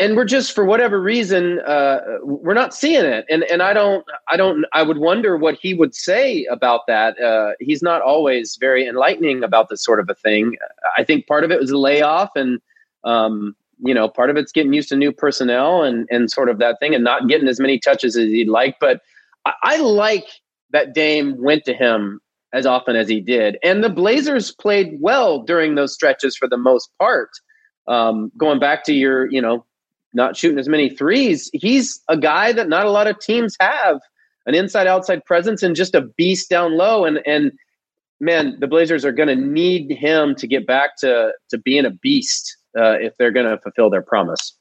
[0.00, 3.24] and we're just for whatever reason uh, we're not seeing it.
[3.28, 7.20] And and i don't i don't i would wonder what he would say about that.
[7.20, 10.56] Uh, he's not always very enlightening about this sort of a thing.
[10.96, 12.60] I think part of it was a layoff and
[13.04, 16.58] um, you know part of it's getting used to new personnel and and sort of
[16.58, 18.76] that thing and not getting as many touches as he'd like.
[18.80, 19.02] But
[19.44, 20.26] I, I like
[20.70, 22.20] that dame went to him
[22.52, 23.58] as often as he did.
[23.62, 27.30] And the blazers played well during those stretches for the most part.
[27.86, 29.64] Um, going back to your, you know,
[30.14, 31.50] not shooting as many threes.
[31.52, 34.00] He's a guy that not a lot of teams have
[34.46, 37.04] an inside outside presence and just a beast down low.
[37.04, 37.52] And and
[38.20, 41.90] man, the Blazers are going to need him to get back to to being a
[41.90, 44.56] beast uh, if they're going to fulfill their promise.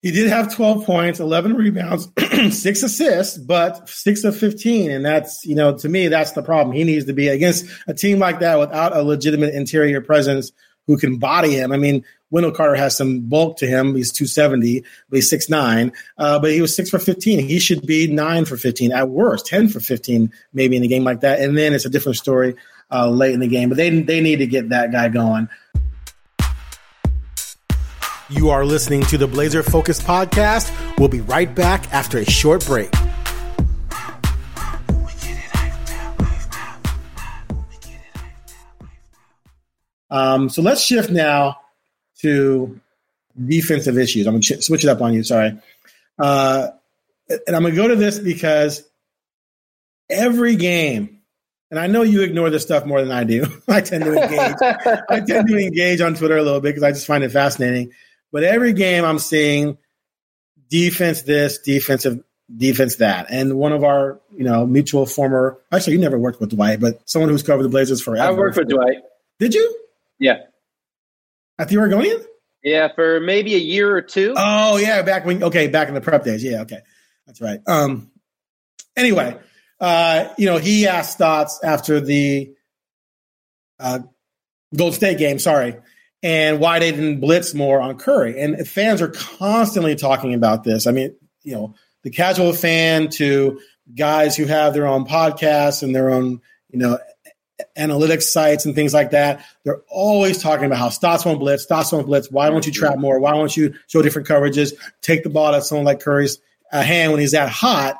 [0.00, 2.08] He did have 12 points, 11 rebounds,
[2.56, 4.92] six assists, but six of 15.
[4.92, 6.74] And that's, you know, to me, that's the problem.
[6.76, 10.52] He needs to be against a team like that without a legitimate interior presence
[10.88, 11.70] who can body him.
[11.70, 13.94] I mean, Wendell Carter has some bulk to him.
[13.94, 15.94] He's 270, but he's 6'9.
[16.16, 17.46] Uh, but he was 6 for 15.
[17.46, 21.04] He should be 9 for 15 at worst, 10 for 15 maybe in a game
[21.04, 21.40] like that.
[21.40, 22.56] And then it's a different story
[22.90, 23.68] uh, late in the game.
[23.68, 25.48] But they, they need to get that guy going.
[28.30, 30.70] You are listening to the Blazer Focus podcast.
[30.98, 32.90] We'll be right back after a short break.
[40.10, 41.58] Um, so let's shift now
[42.20, 42.80] to
[43.46, 44.26] defensive issues.
[44.26, 45.22] I'm going to switch it up on you.
[45.22, 45.58] Sorry.
[46.18, 46.68] Uh,
[47.28, 48.84] and I'm going to go to this because
[50.08, 51.20] every game,
[51.70, 53.46] and I know you ignore this stuff more than I do.
[53.68, 54.56] I tend to engage.
[55.08, 57.92] I tend to engage on Twitter a little bit because I just find it fascinating.
[58.32, 59.78] but every game I'm seeing
[60.70, 62.22] defense this, defensive
[62.54, 63.26] defense that.
[63.30, 67.08] And one of our, you know, mutual former actually you never worked with Dwight, but
[67.08, 68.26] someone who's covered the Blazers forever.
[68.26, 68.98] I worked with Dwight.
[69.38, 69.87] Did you?
[70.18, 70.38] Yeah.
[71.58, 72.24] At the Oregonian?
[72.62, 74.34] Yeah, for maybe a year or two.
[74.36, 76.42] Oh yeah, back when okay, back in the prep days.
[76.42, 76.80] Yeah, okay.
[77.26, 77.60] That's right.
[77.66, 78.10] Um
[78.96, 79.36] anyway,
[79.80, 82.52] uh, you know, he asked Stotts after the
[83.78, 84.00] uh
[84.76, 85.76] Gold State game, sorry,
[86.22, 88.40] and why they didn't blitz more on Curry.
[88.40, 90.86] And fans are constantly talking about this.
[90.86, 93.60] I mean, you know, the casual fan to
[93.94, 96.98] guys who have their own podcasts and their own, you know,
[97.76, 99.44] analytics sites and things like that.
[99.64, 102.30] They're always talking about how Stotts won't blitz, Stotts won't blitz.
[102.30, 103.18] Why won't you trap more?
[103.18, 104.74] Why won't you show different coverages?
[105.00, 106.38] Take the ball at someone like Curry's
[106.72, 107.98] uh, hand when he's that hot.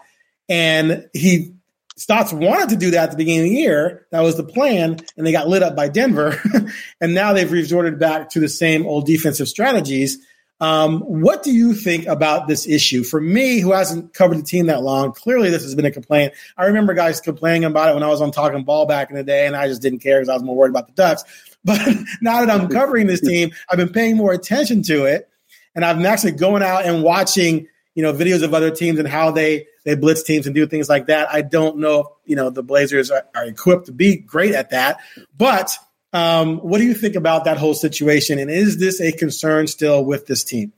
[0.48, 1.52] And he
[1.96, 4.06] Stotts wanted to do that at the beginning of the year.
[4.12, 6.40] That was the plan, and they got lit up by Denver.
[7.00, 10.18] and now they've resorted back to the same old defensive strategies.
[10.60, 13.04] Um, what do you think about this issue?
[13.04, 16.34] For me, who hasn't covered the team that long, clearly this has been a complaint.
[16.56, 19.22] I remember guys complaining about it when I was on Talking Ball back in the
[19.22, 21.24] day, and I just didn't care because I was more worried about the Ducks.
[21.64, 21.80] But
[22.22, 25.28] now that I'm covering this team, I've been paying more attention to it,
[25.74, 27.66] and I'm actually going out and watching,
[27.96, 30.88] you know, videos of other teams and how they they blitz teams and do things
[30.88, 31.28] like that.
[31.30, 34.70] I don't know if you know the Blazers are, are equipped to be great at
[34.70, 35.00] that,
[35.36, 35.76] but
[36.12, 38.38] um, what do you think about that whole situation?
[38.38, 40.72] And is this a concern still with this team?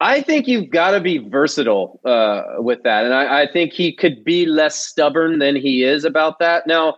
[0.00, 3.04] I think you've got to be versatile uh, with that.
[3.04, 6.66] And I, I, think he could be less stubborn than he is about that.
[6.66, 6.96] Now,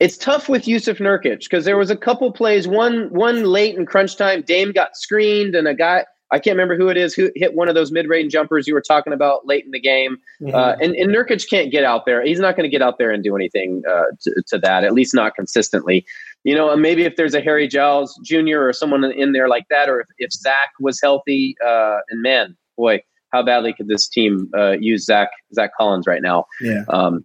[0.00, 3.86] it's tough with Jusuf Nurkic because there was a couple plays, one one late in
[3.86, 7.30] crunch time, Dame got screened and a guy I can't remember who it is who
[7.34, 10.18] hit one of those mid-range jumpers you were talking about late in the game.
[10.42, 10.54] Mm-hmm.
[10.54, 12.22] Uh, and, and Nurkic can't get out there.
[12.22, 14.92] He's not going to get out there and do anything uh, to, to, that, at
[14.92, 16.04] least not consistently.
[16.44, 18.60] You know, maybe if there's a Harry Giles Jr.
[18.60, 22.56] or someone in there like that, or if, if Zach was healthy, uh, and man,
[22.76, 26.46] boy, how badly could this team uh, use Zach Zach Collins right now?
[26.60, 26.84] Yeah.
[26.88, 27.24] Um,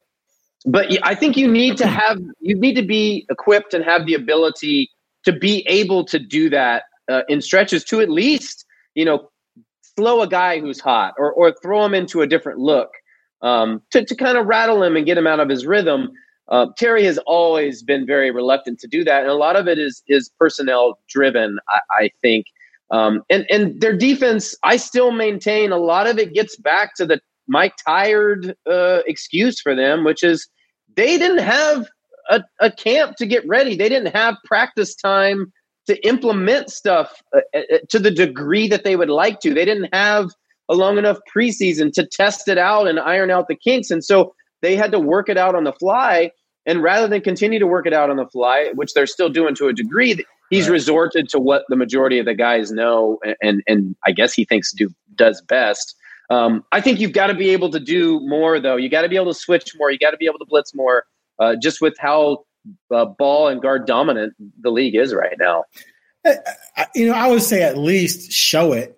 [0.66, 4.14] but I think you need to have you need to be equipped and have the
[4.14, 4.90] ability
[5.26, 9.30] to be able to do that uh, in stretches to at least you know,
[9.96, 12.90] slow a guy who's hot or, or throw him into a different look
[13.42, 16.12] um, to, to kind of rattle him and get him out of his rhythm.
[16.50, 19.80] Uh, Terry has always been very reluctant to do that, and a lot of it
[19.80, 21.58] is is personnel driven.
[21.70, 22.48] I, I think,
[22.92, 27.06] um, and and their defense, I still maintain a lot of it gets back to
[27.06, 30.48] the Mike tired uh, excuse for them, which is
[30.96, 31.88] they didn't have
[32.30, 33.76] a, a camp to get ready.
[33.76, 35.52] They didn't have practice time
[35.88, 39.54] to implement stuff uh, uh, uh, to the degree that they would like to.
[39.54, 40.32] They didn't have
[40.70, 43.92] a long enough preseason to test it out and iron out the kinks.
[43.92, 46.32] And so they had to work it out on the fly.
[46.66, 49.54] And rather than continue to work it out on the fly, which they're still doing
[49.56, 50.16] to a degree,
[50.50, 50.74] he's right.
[50.74, 54.46] resorted to what the majority of the guys know and, and, and I guess he
[54.46, 55.96] thinks do does best.
[56.30, 58.78] Um, I think you've got to be able to do more, though.
[58.78, 59.92] You got to be able to switch more.
[59.92, 61.04] You got to be able to blitz more.
[61.38, 62.46] Uh, just with how
[62.94, 65.66] uh, ball and guard dominant the league is right now.
[66.96, 68.98] You know, I would say at least show it.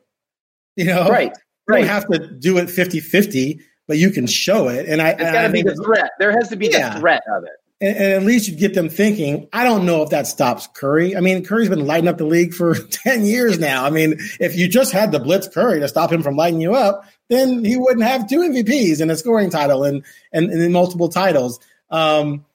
[0.76, 1.32] You know, right.
[1.32, 1.80] You right.
[1.80, 4.88] don't have to do it 50 50, but you can show it.
[4.88, 6.12] And I, it's got to be the threat.
[6.20, 6.94] There has to be yeah.
[6.94, 7.52] the threat of it.
[7.82, 9.48] And, and, at least you get them thinking.
[9.52, 11.16] I don't know if that stops Curry.
[11.16, 13.86] I mean, Curry's been lighting up the league for 10 years now.
[13.86, 16.74] I mean, if you just had the blitz Curry to stop him from lighting you
[16.74, 21.10] up, then he wouldn't have two MVPs and a scoring title and, and, and multiple
[21.10, 21.60] titles.
[21.90, 22.46] Um,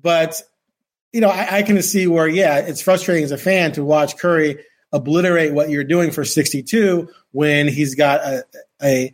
[0.00, 0.40] but
[1.12, 4.18] you know, I, I, can see where, yeah, it's frustrating as a fan to watch
[4.18, 8.44] Curry obliterate what you're doing for 62 when he's got a,
[8.82, 9.12] a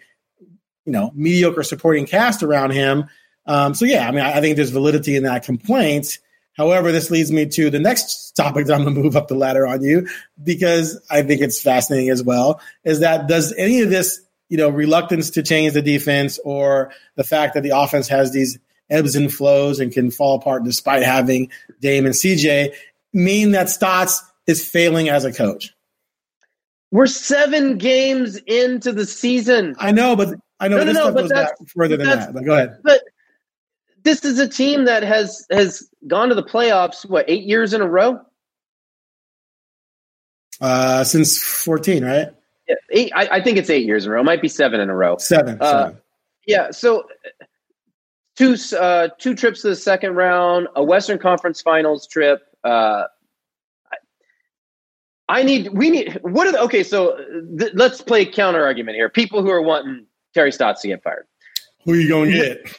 [0.85, 3.05] you know, mediocre supporting cast around him.
[3.47, 6.19] Um, so, yeah, I mean, I, I think there's validity in that complaint.
[6.57, 9.35] However, this leads me to the next topic that I'm going to move up the
[9.35, 10.09] ladder on you
[10.43, 12.61] because I think it's fascinating as well.
[12.85, 17.25] Is that does any of this, you know, reluctance to change the defense or the
[17.25, 21.51] fact that the offense has these ebbs and flows and can fall apart despite having
[21.81, 22.73] Dame and CJ
[23.13, 25.73] mean that Stotts is failing as a coach?
[26.91, 29.75] We're seven games into the season.
[29.79, 32.33] I know, but I know no, this no, stuff goes back further than that.
[32.33, 32.79] But go ahead.
[32.83, 33.03] But
[34.03, 37.09] this is a team that has has gone to the playoffs.
[37.09, 38.19] What eight years in a row?
[40.63, 42.29] Uh, since fourteen, right?
[42.67, 43.13] Yeah, eight.
[43.15, 44.23] I, I, think it's eight years in a row.
[44.23, 45.19] It might be seven in a row.
[45.19, 45.59] Seven.
[45.61, 46.01] Uh, seven.
[46.47, 46.71] Yeah.
[46.71, 47.05] So
[48.37, 52.41] two uh, two trips to the second round, a Western Conference Finals trip.
[52.63, 53.05] Uh,
[55.29, 56.85] I need we need what are the okay?
[56.85, 57.19] So
[57.59, 59.11] th- let's play counter argument here.
[59.11, 61.27] People who are wanting Terry Stotts to get fired.
[61.85, 62.79] Who are you going to get?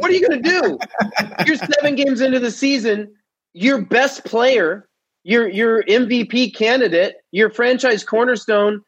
[0.00, 0.78] what are you going to do?
[1.46, 3.12] You're seven games into the season.
[3.52, 4.88] Your best player,
[5.24, 8.82] your your MVP candidate, your franchise cornerstone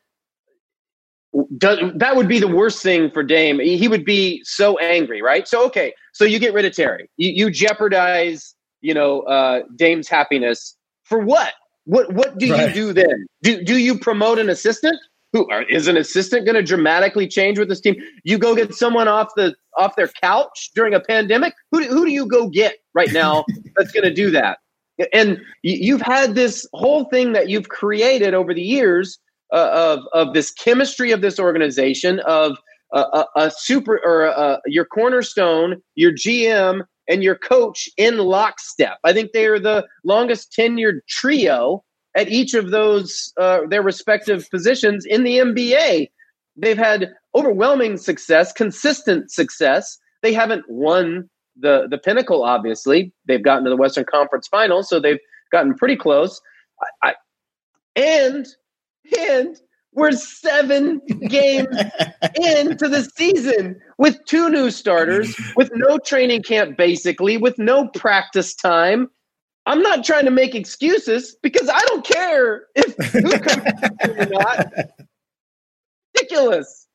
[1.32, 3.60] that would be the worst thing for Dame.
[3.60, 5.46] He would be so angry, right?
[5.46, 7.08] So okay, so you get rid of Terry.
[7.16, 11.54] You, you jeopardize, you know, uh, Dame's happiness for what?
[11.84, 12.68] What what do right.
[12.68, 13.26] you do then?
[13.42, 14.96] Do do you promote an assistant?
[15.32, 17.94] Who is an assistant going to dramatically change with this team?
[18.24, 21.54] You go get someone off the off their couch during a pandemic.
[21.70, 23.44] Who do, who do you go get right now
[23.76, 24.58] that's going to do that?
[25.12, 29.18] And you've had this whole thing that you've created over the years
[29.52, 32.56] uh, of of this chemistry of this organization of
[32.92, 38.98] a, a super or a, your cornerstone, your GM, and your coach in lockstep.
[39.04, 41.84] I think they are the longest tenured trio
[42.16, 46.10] at each of those uh, their respective positions in the NBA.
[46.56, 49.98] They've had overwhelming success, consistent success.
[50.22, 52.42] They haven't won the the pinnacle.
[52.42, 55.20] Obviously, they've gotten to the Western Conference Finals, so they've
[55.52, 56.40] gotten pretty close.
[57.02, 57.14] I, I,
[57.96, 58.46] and
[59.18, 59.60] and
[59.92, 61.76] we're seven games
[62.36, 68.54] into the season with two new starters, with no training camp, basically, with no practice
[68.54, 69.08] time.
[69.70, 73.62] I'm not trying to make excuses because I don't care if who comes
[74.08, 74.72] or not.
[76.16, 76.88] Ridiculous.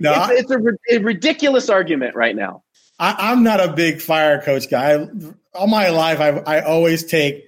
[0.00, 2.62] No, it's, it's a, a, ridiculous argument right now.
[2.98, 5.08] I, am not a big fire coach guy.
[5.52, 7.44] all my life, I, I always take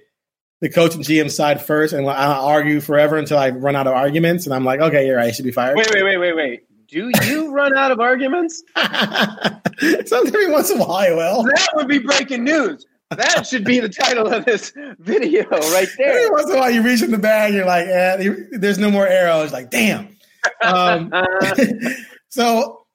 [0.61, 3.93] the coach and GM side first, and I argue forever until I run out of
[3.93, 5.75] arguments, and I'm like, okay, you're right, I should be fired.
[5.75, 6.63] Wait, wait, wait, wait, wait.
[6.87, 8.63] Do you run out of arguments?
[8.77, 11.43] Sometimes every once in a while, I will.
[11.43, 12.85] That would be breaking news.
[13.15, 16.09] That should be the title of this video right there.
[16.09, 18.91] Every once in a while, you reach in the bag, you're like, eh, there's no
[18.91, 19.51] more arrows.
[19.51, 20.15] Like, damn.
[20.61, 21.11] Um,
[22.29, 22.85] so,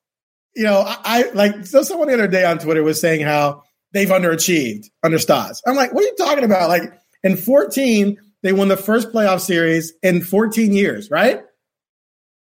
[0.54, 3.62] you know, I, I like, so someone the other day on Twitter was saying how
[3.92, 5.62] they've underachieved under Stotts.
[5.66, 6.68] I'm like, what are you talking about?
[6.68, 11.42] Like, in 14, they won the first playoff series in 14 years, right?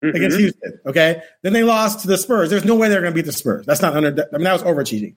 [0.03, 0.15] Mm-hmm.
[0.15, 0.79] Against Houston.
[0.85, 1.21] Okay.
[1.43, 2.49] Then they lost to the Spurs.
[2.49, 3.65] There's no way they're going to beat the Spurs.
[3.65, 5.15] That's not under, I mean, that was overachieving.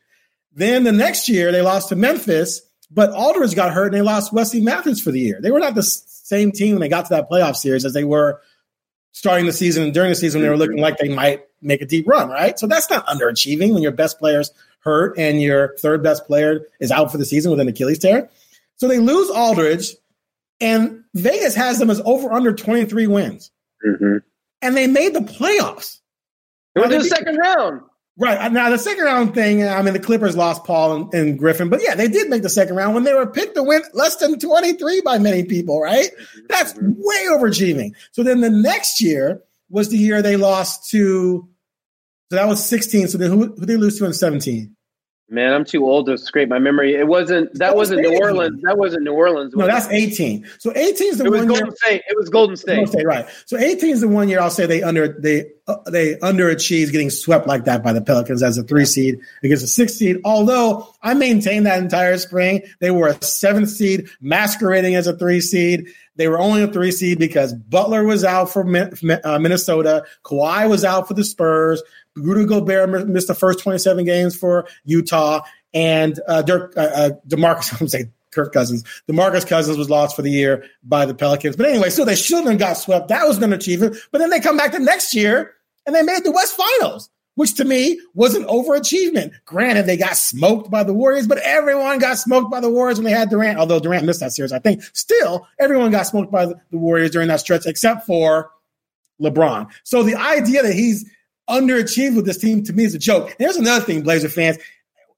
[0.54, 4.32] Then the next year, they lost to Memphis, but Aldridge got hurt and they lost
[4.32, 5.40] Wesley Matthews for the year.
[5.40, 8.04] They were not the same team when they got to that playoff series as they
[8.04, 8.40] were
[9.12, 11.80] starting the season and during the season when they were looking like they might make
[11.82, 12.58] a deep run, right?
[12.58, 16.90] So that's not underachieving when your best player's hurt and your third best player is
[16.90, 18.28] out for the season with an Achilles tear.
[18.76, 19.94] So they lose Aldridge,
[20.60, 23.50] and Vegas has them as over under 23 wins.
[23.86, 24.18] Mm-hmm.
[24.60, 26.00] And they made the playoffs.
[26.74, 27.82] It was the second round.
[28.18, 28.38] Right.
[28.38, 31.70] Uh, now, the second round thing, I mean, the Clippers lost Paul and, and, Griffin,
[31.70, 34.16] but yeah, they did make the second round when they were picked to win less
[34.16, 36.10] than 23 by many people, right?
[36.48, 37.92] That's way overachieving.
[38.10, 41.48] So then the next year was the year they lost to,
[42.30, 43.08] so that was 16.
[43.08, 44.76] So then who, who they lose to in 17?
[45.32, 46.94] Man, I'm too old to scrape my memory.
[46.94, 47.54] It wasn't.
[47.54, 48.60] That, wasn't New Orleans.
[48.64, 49.54] That wasn't New Orleans.
[49.54, 50.46] No, that's 18.
[50.58, 52.02] So 18 is the it was one Golden year, State.
[52.06, 52.74] It was Golden State.
[52.74, 53.26] Golden State, right?
[53.46, 57.08] So 18 is the one year I'll say they under they uh, they underachieved, getting
[57.08, 60.18] swept like that by the Pelicans as a three seed against a six seed.
[60.22, 65.40] Although I maintained that entire spring, they were a seventh seed, masquerading as a three
[65.40, 65.86] seed.
[66.16, 70.84] They were only a three seed because Butler was out for uh, Minnesota, Kawhi was
[70.84, 71.82] out for the Spurs.
[72.16, 75.42] Rudy Gobert missed the first 27 games for Utah,
[75.74, 80.22] and uh, Dirk, uh, uh, Demarcus, I'm saying Kirk Cousins, Demarcus Cousins was lost for
[80.22, 81.56] the year by the Pelicans.
[81.56, 83.08] But anyway, so they should have got swept.
[83.08, 83.96] That was an achievement.
[84.10, 85.54] But then they come back the next year
[85.86, 89.32] and they made the West Finals, which to me was an overachievement.
[89.44, 93.04] Granted, they got smoked by the Warriors, but everyone got smoked by the Warriors when
[93.04, 93.58] they had Durant.
[93.58, 97.28] Although Durant missed that series, I think still everyone got smoked by the Warriors during
[97.28, 98.50] that stretch, except for
[99.20, 99.70] LeBron.
[99.84, 101.08] So the idea that he's
[101.48, 103.30] underachieved with this team to me is a joke.
[103.30, 104.58] And here's another thing, Blazer fans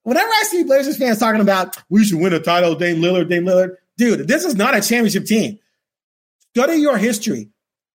[0.05, 3.43] whenever I see Blazers fans talking about we should win a title, Dame Lillard, Dame
[3.43, 5.59] Lillard, dude, this is not a championship team.
[6.55, 7.49] Study your history.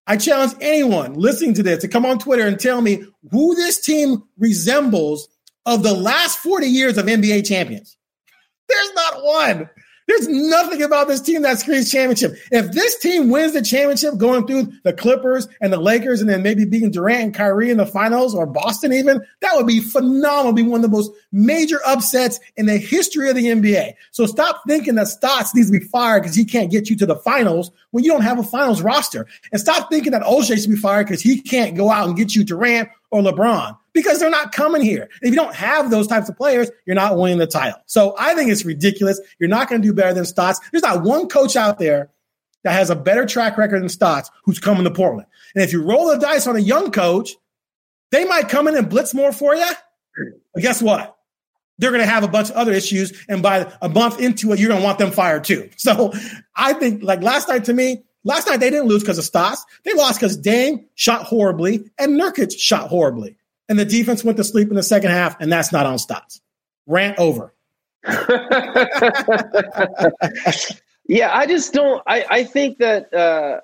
[0.06, 3.80] I challenge anyone listening to this to come on Twitter and tell me who this
[3.80, 5.28] team resembles
[5.64, 7.96] of the last 40 years of NBA champions.
[8.68, 9.70] There's not one.
[10.10, 12.36] There's nothing about this team that screams championship.
[12.50, 16.42] If this team wins the championship going through the Clippers and the Lakers and then
[16.42, 20.52] maybe beating Durant and Kyrie in the finals or Boston even, that would be phenomenal.
[20.52, 23.94] Be one of the most major upsets in the history of the NBA.
[24.10, 27.06] So stop thinking that Stotts needs to be fired because he can't get you to
[27.06, 29.28] the finals when you don't have a finals roster.
[29.52, 32.34] And stop thinking that Olshey should be fired because he can't go out and get
[32.34, 35.08] you Durant or LeBron because they're not coming here.
[35.22, 37.80] If you don't have those types of players, you're not winning the title.
[37.86, 39.20] So I think it's ridiculous.
[39.38, 40.60] You're not going to do better than Stotts.
[40.70, 42.10] There's not one coach out there
[42.64, 45.26] that has a better track record than Stotts who's coming to Portland.
[45.54, 47.32] And if you roll the dice on a young coach,
[48.10, 49.70] they might come in and blitz more for you.
[50.52, 51.16] But guess what?
[51.78, 53.12] They're going to have a bunch of other issues.
[53.28, 55.70] And by a month into it, you're going to want them fired too.
[55.78, 56.12] So
[56.54, 59.64] I think, like last night to me, Last night they didn't lose because of Stotts.
[59.84, 63.36] They lost because Dame shot horribly and Nurkic shot horribly.
[63.70, 66.40] And the defense went to sleep in the second half, and that's not on Stotts.
[66.86, 67.54] Rant over.
[71.06, 72.02] yeah, I just don't.
[72.04, 73.60] I, I think that uh,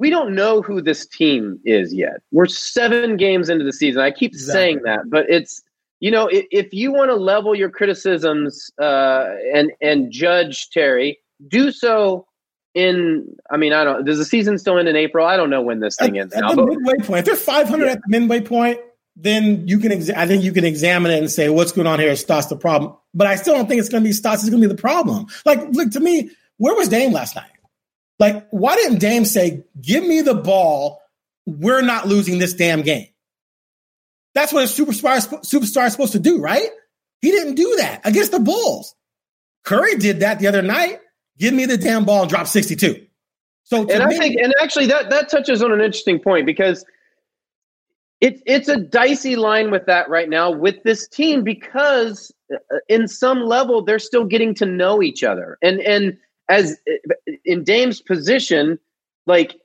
[0.00, 2.20] we don't know who this team is yet.
[2.32, 4.02] We're seven games into the season.
[4.02, 4.52] I keep exactly.
[4.52, 5.62] saying that, but it's
[6.00, 11.20] you know if, if you want to level your criticisms uh, and and judge Terry,
[11.46, 12.26] do so
[12.74, 15.26] in I mean I don't does the season still end in April?
[15.26, 16.34] I don't know when this thing at, ends.
[16.34, 17.92] At now, the midway point, if they're 500 yeah.
[17.92, 18.78] at the midway point,
[19.16, 21.98] then you can exa- I think you can examine it and say what's going on
[21.98, 22.94] here is Stotts the problem.
[23.14, 24.80] But I still don't think it's going to be Stotts is going to be the
[24.80, 25.26] problem.
[25.44, 27.50] Like look to me, where was Dame last night?
[28.18, 31.00] Like why didn't Dame say, "Give me the ball.
[31.46, 33.08] We're not losing this damn game."
[34.34, 36.68] That's what a superstar superstar is supposed to do, right?
[37.20, 38.94] He didn't do that against the Bulls.
[39.64, 41.00] Curry did that the other night.
[41.38, 43.06] Give me the damn ball and drop 62.
[43.64, 46.84] So and I think, and actually, that that touches on an interesting point because
[48.20, 52.56] it's it's a dicey line with that right now with this team because uh,
[52.88, 55.58] in some level they're still getting to know each other.
[55.62, 56.16] And and
[56.48, 56.78] as
[57.44, 58.78] in Dame's position
[59.26, 59.56] like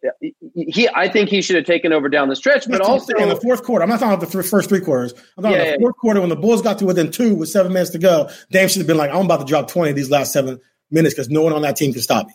[0.53, 3.37] he I think he should have taken over down the stretch but also in the
[3.37, 3.83] fourth quarter.
[3.83, 5.13] I'm not talking about the first three quarters.
[5.37, 7.49] I'm talking yeah, about the fourth quarter when the Bulls got to within two with
[7.49, 8.29] seven minutes to go.
[8.51, 10.59] Dame should have been like I'm about to drop 20 these last seven
[10.93, 12.33] minutes because no one on that team can stop me.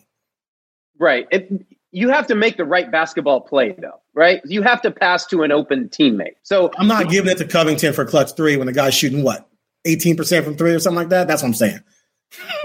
[0.98, 1.26] Right.
[1.30, 1.50] It,
[1.90, 4.40] you have to make the right basketball play, though, right?
[4.44, 6.34] You have to pass to an open teammate.
[6.42, 9.48] So I'm not giving it to Covington for clutch three when the guy's shooting what
[9.86, 11.28] 18% from three or something like that.
[11.28, 11.80] That's what I'm saying.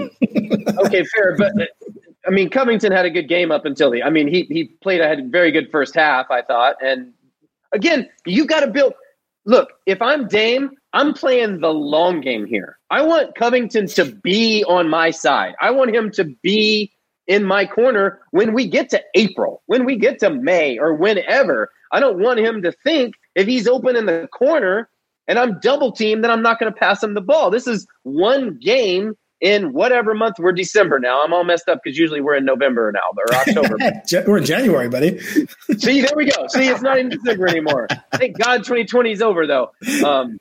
[0.84, 1.52] okay, fair, but
[2.26, 4.02] I mean, Covington had a good game up until the.
[4.02, 7.12] I mean, he he played a very good first half, I thought, and
[7.72, 8.94] again, you got to build.
[9.46, 12.78] Look, if I'm Dame, I'm playing the long game here.
[12.88, 15.54] I want Covington to be on my side.
[15.60, 16.92] I want him to be
[17.26, 21.70] in my corner when we get to April, when we get to May, or whenever.
[21.90, 24.88] I don't want him to think if he's open in the corner
[25.26, 27.50] and I'm double teamed, then I'm not going to pass him the ball.
[27.50, 31.22] This is one game in whatever month we're December now.
[31.22, 33.76] I'm all messed up because usually we're in November now or October.
[34.30, 35.18] we're in January, buddy.
[35.78, 36.46] See, there we go.
[36.48, 37.88] See, it's not in December anymore.
[38.14, 39.72] Thank God 2020 is over though.
[40.04, 40.38] Um,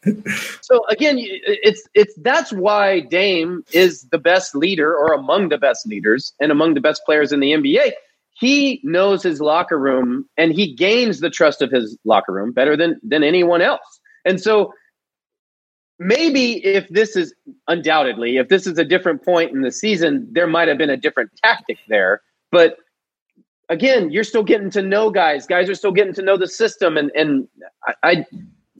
[0.62, 5.88] so again, it's it's that's why Dame is the best leader or among the best
[5.88, 7.92] leaders and among the best players in the NBA.
[8.40, 12.76] He knows his locker room and he gains the trust of his locker room better
[12.76, 14.00] than than anyone else.
[14.26, 14.74] And so
[16.04, 17.34] maybe if this is
[17.68, 20.98] undoubtedly if this is a different point in the season there might have been a
[20.98, 22.22] different tactic there.
[22.52, 22.78] But
[23.70, 25.48] again you're still getting to know guys.
[25.48, 27.48] Guys are still getting to know the system and and
[27.88, 28.26] i, I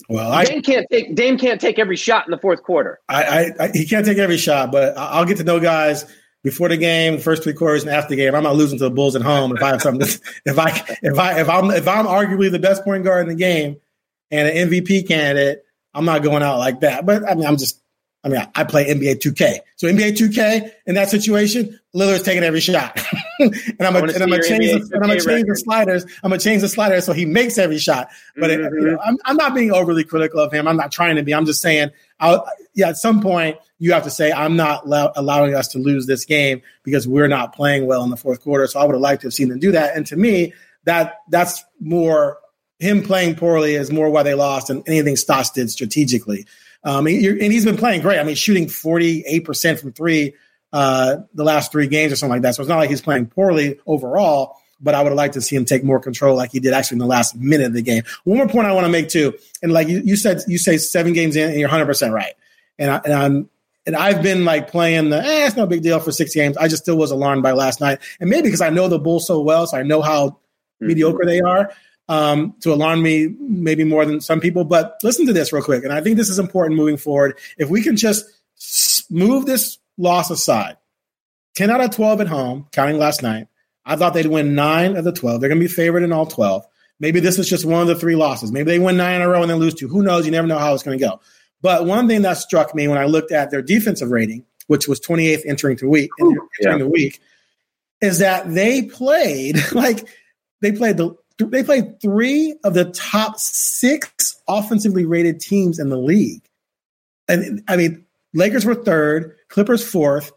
[0.10, 3.00] well I, dame can't take dame can't take every shot in the fourth quarter.
[3.10, 6.06] I, I, I he can't take every shot but i'll get to know guys
[6.44, 8.84] before the game, the first three quarters, and after the game, I'm not losing to
[8.84, 9.56] the Bulls at home.
[9.56, 10.70] If I have something, to, if I
[11.02, 13.78] if I if I'm if I'm arguably the best point guard in the game
[14.30, 15.64] and an MVP candidate,
[15.94, 17.06] I'm not going out like that.
[17.06, 17.80] But I mean, I'm just,
[18.24, 19.60] I mean, I, play NBA 2K.
[19.76, 22.98] So NBA 2K in that situation, Lillard's taking every shot.
[23.40, 26.06] and I'm gonna change, the, and I'm gonna change the sliders.
[26.24, 28.08] I'm gonna change the sliders so he makes every shot.
[28.38, 28.64] But mm-hmm.
[28.64, 30.70] it, you know, I'm, I'm not being overly critical of him.
[30.70, 31.34] I'm not trying to be.
[31.34, 35.12] I'm just saying, I'll, yeah, at some point you have to say I'm not allow,
[35.18, 38.66] allowing us to lose this game because we're not playing well in the fourth quarter.
[38.68, 39.98] So I would have liked to have seen them do that.
[39.98, 40.54] And to me,
[40.86, 42.38] that that's more
[42.84, 46.46] him playing poorly is more why they lost than anything Stotts did strategically.
[46.84, 48.20] Um, and, and he's been playing great.
[48.20, 50.34] I mean, shooting 48% from three
[50.74, 52.56] uh, the last three games or something like that.
[52.56, 55.56] So it's not like he's playing poorly overall, but I would have liked to see
[55.56, 58.04] him take more control like he did actually in the last minute of the game.
[58.24, 60.78] One more point I want to make too, and like you, you said, you say
[60.78, 62.34] seven games in and you're 100% right.
[62.80, 63.50] And, I, and I'm,
[63.86, 66.58] and I've been like playing the, eh, it's no big deal for six games.
[66.58, 68.00] I just still was alarmed by last night.
[68.20, 70.88] And maybe because I know the Bulls so well, so I know how mm-hmm.
[70.88, 71.72] mediocre they are
[72.10, 74.66] um, to alarm me maybe more than some people.
[74.66, 75.84] But listen to this real quick.
[75.84, 77.38] And I think this is important moving forward.
[77.58, 78.26] If we can just
[79.10, 80.78] move this loss aside,
[81.56, 83.48] 10 out of 12 at home, counting last night,
[83.86, 85.40] I thought they'd win nine of the 12.
[85.40, 86.66] They're going to be favored in all 12.
[87.00, 88.52] Maybe this is just one of the three losses.
[88.52, 89.88] Maybe they win nine in a row and then lose two.
[89.88, 90.26] Who knows?
[90.26, 91.20] You never know how it's going to go.
[91.62, 95.00] But one thing that struck me when I looked at their defensive rating, which was
[95.00, 96.78] 28th entering the week, entering yeah.
[96.78, 97.20] the week,
[98.02, 100.08] is that they played like
[100.62, 105.98] they played the they played three of the top six offensively rated teams in the
[105.98, 106.44] league.
[107.28, 110.32] And I mean, Lakers were third, Clippers fourth,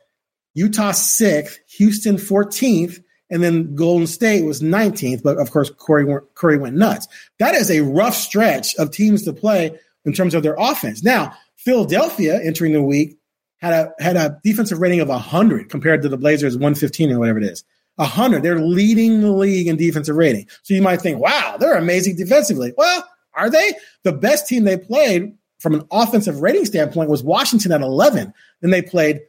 [0.55, 5.23] Utah sixth, Houston 14th, and then Golden State was 19th.
[5.23, 7.09] But of course, Curry, Curry went nuts.
[7.39, 11.03] That is a rough stretch of teams to play in terms of their offense.
[11.03, 13.19] Now, Philadelphia entering the week
[13.59, 17.39] had a had a defensive rating of 100 compared to the Blazers 115 or whatever
[17.39, 17.65] it is.
[17.97, 18.43] 100.
[18.43, 20.47] They're leading the league in defensive rating.
[20.63, 22.73] So you might think, wow, they're amazing defensively.
[22.77, 23.73] Well, are they?
[24.03, 28.33] The best team they played from an offensive rating standpoint was Washington at 11.
[28.61, 29.21] Then they played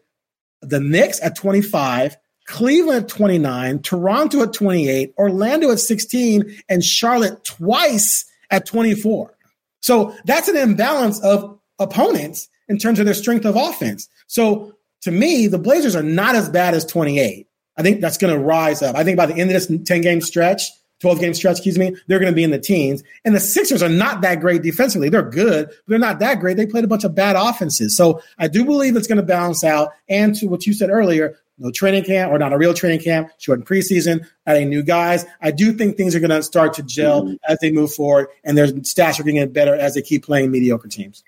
[0.62, 7.44] the Knicks at 25, Cleveland at 29, Toronto at 28, Orlando at 16, and Charlotte
[7.44, 9.38] twice at 24.
[9.82, 14.10] So that's an imbalance of opponents in terms of their strength of offense.
[14.28, 17.48] So to me, the Blazers are not as bad as 28.
[17.78, 18.96] I think that's going to rise up.
[18.96, 20.64] I think by the end of this 10 game stretch,
[21.00, 23.04] 12 game stretch, excuse me, they're going to be in the teens.
[23.24, 25.10] And the Sixers are not that great defensively.
[25.10, 26.58] They're good, but they're not that great.
[26.58, 27.96] They played a bunch of bad offenses.
[27.96, 29.92] So I do believe it's going to balance out.
[30.10, 33.30] And to what you said earlier, no training camp or not a real training camp,
[33.38, 35.26] short preseason, adding new guys.
[35.42, 37.36] I do think things are going to start to gel mm-hmm.
[37.48, 40.88] as they move forward, and their stats are getting better as they keep playing mediocre
[40.88, 41.24] teams.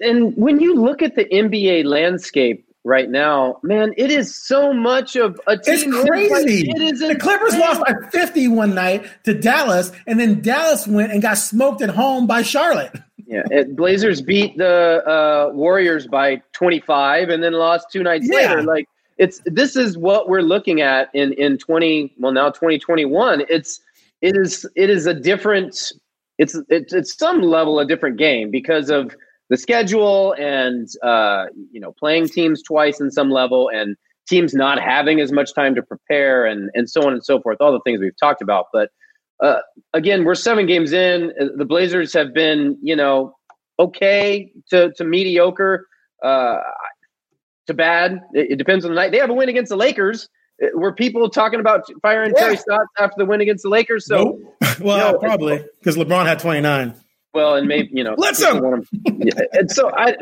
[0.00, 5.16] And when you look at the NBA landscape, right now, man, it is so much
[5.16, 5.74] of a team.
[5.74, 6.70] It's crazy.
[6.70, 11.12] It is the Clippers lost by 50 one night to Dallas, and then Dallas went
[11.12, 12.92] and got smoked at home by Charlotte.
[13.24, 18.48] Yeah, it, Blazers beat the uh, Warriors by 25, and then lost two nights yeah.
[18.48, 18.62] later.
[18.62, 23.44] Like it's this is what we're looking at in in 20 well now 2021.
[23.48, 23.80] It's
[24.20, 25.92] it is it is a different.
[26.36, 29.16] It's it's it's some level a different game because of
[29.52, 33.96] the schedule and uh, you know playing teams twice in some level and
[34.26, 37.58] teams not having as much time to prepare and and so on and so forth
[37.60, 38.88] all the things we've talked about but
[39.44, 39.58] uh,
[39.92, 43.34] again we're seven games in the blazers have been you know
[43.78, 45.86] okay to, to mediocre
[46.24, 46.56] uh,
[47.66, 50.30] to bad it, it, depends on the night they have a win against the lakers
[50.72, 52.42] were people talking about firing yeah.
[52.42, 54.06] Terry Stotts after the win against the Lakers?
[54.06, 54.78] So, nope.
[54.80, 56.94] well, probably because LeBron had 29.
[57.34, 58.84] Well, and maybe you know, let's them.
[59.04, 59.32] Yeah.
[59.52, 60.16] And so I,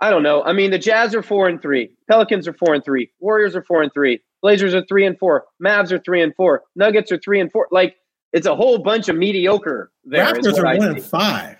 [0.00, 0.42] I don't know.
[0.42, 3.62] I mean, the Jazz are four and three, Pelicans are four and three, Warriors are
[3.62, 7.18] four and three, Blazers are three and four, Mavs are three and four, Nuggets are
[7.18, 7.68] three and four.
[7.70, 7.96] Like
[8.32, 9.90] it's a whole bunch of mediocre.
[10.04, 11.56] There Raptors are I one and five.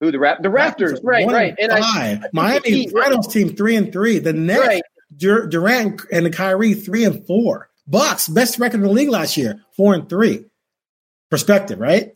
[0.00, 0.42] Who the rap?
[0.42, 1.54] The Raptors, Raptors right, right.
[1.58, 2.24] And, and five.
[2.24, 4.18] I, Miami Finals team three and three.
[4.18, 4.82] The Nets, right.
[5.16, 7.70] Dur- Durant and the Kyrie three and four.
[7.86, 10.46] Bucks best record in the league last year, four and three.
[11.30, 12.13] Perspective, right?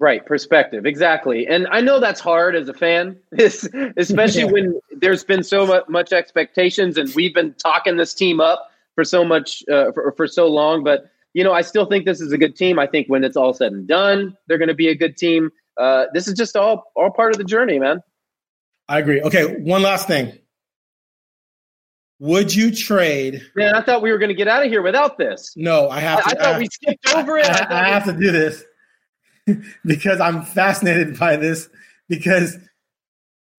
[0.00, 1.46] Right, perspective, exactly.
[1.48, 4.50] And I know that's hard as a fan, especially yeah.
[4.50, 9.24] when there's been so much expectations, and we've been talking this team up for so
[9.24, 10.84] much uh, for, for so long.
[10.84, 12.78] But you know, I still think this is a good team.
[12.78, 15.50] I think when it's all said and done, they're going to be a good team.
[15.76, 18.00] Uh, this is just all all part of the journey, man.
[18.88, 19.20] I agree.
[19.20, 20.38] Okay, one last thing.
[22.20, 23.42] Would you trade?
[23.56, 25.54] Man, I thought we were going to get out of here without this.
[25.56, 26.22] No, I have.
[26.22, 27.46] To, I, I thought I, we skipped over it.
[27.46, 28.64] I, I, I have to do this.
[29.84, 31.68] because I'm fascinated by this.
[32.08, 32.56] Because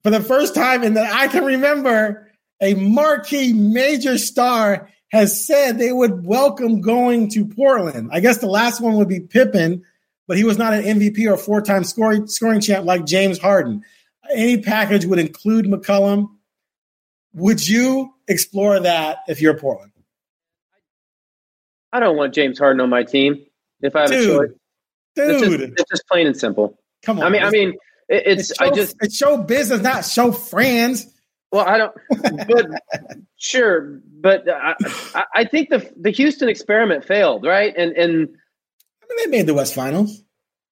[0.03, 2.31] for the first time in that I can remember,
[2.61, 8.09] a marquee major star has said they would welcome going to Portland.
[8.11, 9.83] I guess the last one would be Pippen,
[10.27, 13.83] but he was not an MVP or four time scoring, scoring champ like James Harden.
[14.31, 16.27] Any package would include McCollum.
[17.33, 19.91] Would you explore that if you're Portland?
[21.91, 23.43] I don't want James Harden on my team
[23.81, 24.57] if I have Dude, a choice.
[25.15, 26.77] Dude, it's just, it's just plain and simple.
[27.03, 27.25] Come on.
[27.25, 27.69] I mean, I mean,
[28.09, 31.07] it, it's, it's show, I just it's show business, not show friends.
[31.51, 31.95] Well, I don't,
[32.47, 32.67] but
[33.37, 34.75] sure, but I,
[35.33, 37.73] I think the the Houston experiment failed, right?
[37.75, 38.29] And and
[39.01, 40.23] I mean, they made the West Finals.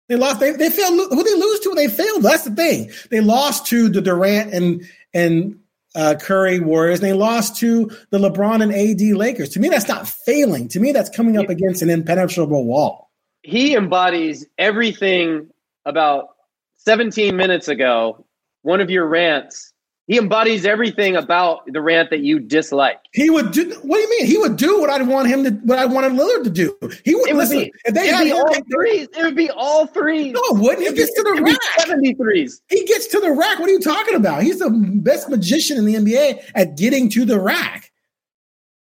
[0.07, 0.39] They lost.
[0.39, 0.93] They they failed.
[1.11, 1.73] Who they lose to?
[1.75, 2.23] They failed.
[2.23, 2.91] That's the thing.
[3.09, 5.59] They lost to the Durant and and
[5.95, 6.99] uh, Curry Warriors.
[6.99, 9.49] And they lost to the LeBron and AD Lakers.
[9.49, 10.67] To me, that's not failing.
[10.69, 13.06] To me, that's coming up against an impenetrable wall
[13.47, 15.47] he embodies everything
[15.85, 16.35] about
[16.79, 18.25] 17 minutes ago,
[18.63, 19.71] one of your rants.
[20.07, 22.99] He embodies everything about the rant that you dislike.
[23.13, 23.69] He would do.
[23.83, 24.25] What do you mean?
[24.25, 25.51] He would do what I want him to.
[25.63, 26.77] What I wanted Lillard to do.
[27.05, 27.59] He would, would listen.
[27.59, 30.33] Be, if they had all threes, it would be all threes.
[30.33, 30.85] No, wouldn't.
[30.85, 31.57] He gets to the rack.
[31.79, 32.61] Seventy threes.
[32.67, 33.59] He gets to the rack.
[33.59, 34.43] What are you talking about?
[34.43, 37.91] He's the best magician in the NBA at getting to the rack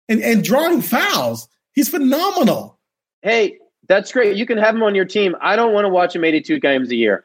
[0.09, 1.47] and and drawing fouls.
[1.73, 2.79] He's phenomenal.
[3.21, 3.59] Hey,
[3.89, 4.37] that's great.
[4.37, 5.37] You can have him on your team.
[5.41, 7.25] I don't want to watch him 82 games a year.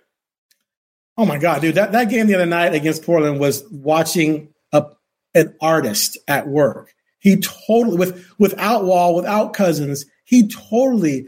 [1.18, 1.76] Oh my God, dude.
[1.76, 4.86] That, that game the other night against Portland was watching a,
[5.36, 6.94] an artist at work.
[7.20, 11.28] He totally, with without Wall, without Cousins, he totally,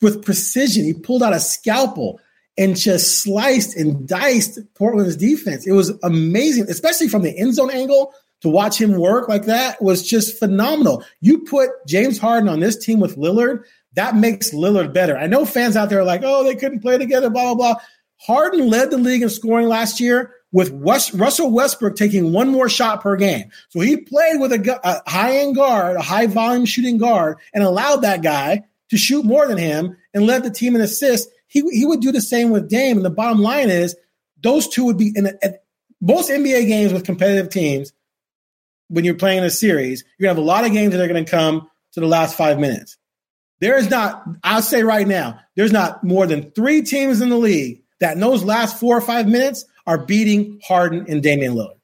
[0.00, 2.20] with precision, he pulled out a scalpel
[2.56, 5.66] and just sliced and diced Portland's defense.
[5.66, 9.82] It was amazing, especially from the end zone angle to watch him work like that
[9.82, 11.04] was just phenomenal.
[11.20, 13.64] You put James Harden on this team with Lillard,
[13.94, 15.16] that makes Lillard better.
[15.16, 17.82] I know fans out there are like, oh, they couldn't play together, blah, blah, blah.
[18.18, 22.68] Harden led the league in scoring last year with West, Russell Westbrook taking one more
[22.68, 23.50] shot per game.
[23.70, 27.62] So he played with a, a high end guard, a high volume shooting guard, and
[27.64, 31.30] allowed that guy to shoot more than him and led the team in assists.
[31.46, 32.96] He, he would do the same with Dame.
[32.96, 33.96] And the bottom line is
[34.42, 35.54] those two would be in a,
[36.00, 37.92] most NBA games with competitive teams.
[38.88, 41.24] When you're playing a series, you're gonna have a lot of games that are gonna
[41.24, 42.96] come to the last five minutes.
[43.64, 47.38] There is not, I'll say right now, there's not more than three teams in the
[47.38, 51.78] league that in those last four or five minutes are beating Harden and Damian Lillard.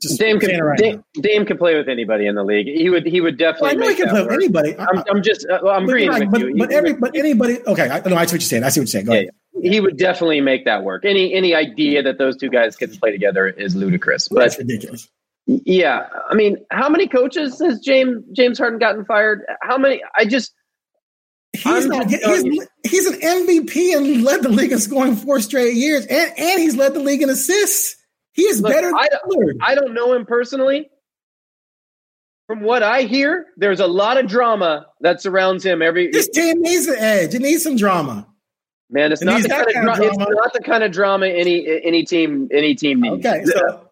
[0.00, 2.68] Just Dame can, right Dame, Dame, can play with anybody in the league.
[2.68, 3.78] He would he would definitely.
[3.78, 4.30] Well, I know he can play work.
[4.30, 4.78] with anybody.
[4.78, 6.54] I'm, I'm just uh, well, I'm agreeing right, with but, you.
[6.56, 7.58] But every but anybody.
[7.66, 8.62] Okay, I, no, I see what you're saying.
[8.62, 9.06] I see what you're saying.
[9.06, 9.32] Go yeah, ahead.
[9.60, 11.04] He would definitely make that work.
[11.04, 14.28] Any any idea that those two guys can play together is ludicrous.
[14.28, 15.08] But That's ridiculous.
[15.46, 19.42] Yeah, I mean, how many coaches has James James Harden gotten fired?
[19.62, 20.00] How many?
[20.16, 20.52] I just
[21.54, 26.04] He's, not, he's, he's, an MVP and led the league in scoring four straight years,
[26.06, 27.96] and, and he's led the league in assists.
[28.32, 28.92] He is Look, better.
[28.94, 29.08] I,
[29.62, 30.90] I don't know him personally.
[32.46, 35.82] From what I hear, there's a lot of drama that surrounds him.
[35.82, 37.34] Every this team needs an edge.
[37.34, 38.26] It needs some drama.
[38.90, 40.10] Man, it's, not the, kind of, kind of drama.
[40.12, 43.26] It's not the kind of drama any any team any team needs.
[43.26, 43.90] Okay, so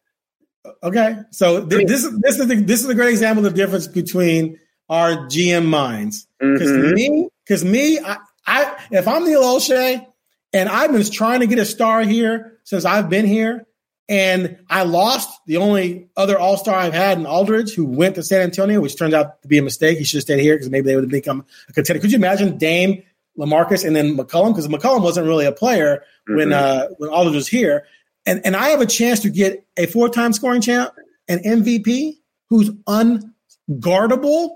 [0.83, 3.57] okay, so th- this is this is the, this is a great example of the
[3.59, 6.27] difference between our GM minds.
[6.39, 6.95] Because mm-hmm.
[6.95, 8.17] me, because me, I,
[8.47, 10.05] I if I'm Neil Olshey
[10.53, 13.67] and I've been trying to get a star here since I've been here,
[14.09, 18.23] and I lost the only other All Star I've had in Aldridge, who went to
[18.23, 19.99] San Antonio, which turned out to be a mistake.
[19.99, 22.01] He should have stayed here because maybe they would have become a contender.
[22.01, 23.03] Could you imagine Dame,
[23.39, 24.53] Lamarcus, and then McCollum?
[24.53, 26.37] Because McCollum wasn't really a player mm-hmm.
[26.37, 27.87] when uh, when Aldridge was here,
[28.25, 30.93] and and I have a chance to get a four time scoring champ,
[31.29, 32.19] an MVP
[32.49, 34.51] who's unguardable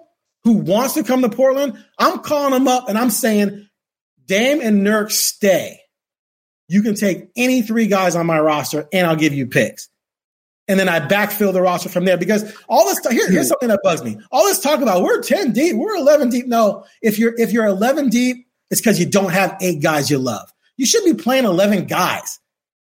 [0.44, 3.68] who wants to come to Portland, I'm calling him up and I'm saying,
[4.26, 5.80] Dame and Nurk stay.
[6.68, 9.88] You can take any three guys on my roster and I'll give you picks.
[10.68, 13.48] And then I backfill the roster from there because all this here, here's hmm.
[13.48, 14.18] something that bugs me.
[14.30, 16.46] All this talk about we're 10 deep, we're 11 deep.
[16.46, 20.18] No, if you're if you're 11 deep, it's because you don't have eight guys you
[20.18, 20.52] love.
[20.76, 22.38] You should be playing 11 guys.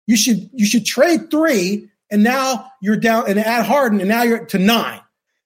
[0.07, 4.23] You should you should trade three and now you're down and add Harden and now
[4.23, 5.01] you're to nine.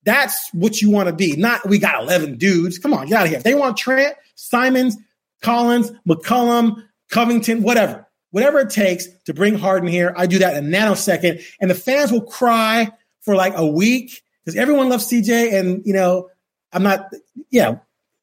[0.07, 1.35] That's what you want to be.
[1.35, 2.79] Not we got 11 dudes.
[2.79, 3.39] Come on, get out of here.
[3.39, 4.95] If they want Trent, Simons,
[5.41, 6.81] Collins, McCollum,
[7.11, 11.43] Covington, whatever, whatever it takes to bring Harden here, I do that in a nanosecond.
[11.59, 12.89] And the fans will cry
[13.19, 15.53] for like a week because everyone loves CJ.
[15.53, 16.29] And, you know,
[16.71, 17.11] I'm not,
[17.49, 17.79] yeah,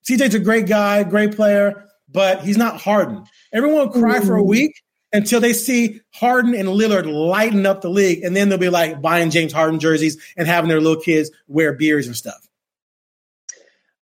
[0.08, 3.24] CJ's a great guy, great player, but he's not Harden.
[3.52, 4.22] Everyone will cry Ooh.
[4.22, 4.82] for a week
[5.14, 9.00] until they see Harden and Lillard lighten up the league, and then they'll be like
[9.00, 12.48] buying James Harden jerseys and having their little kids wear beers and stuff.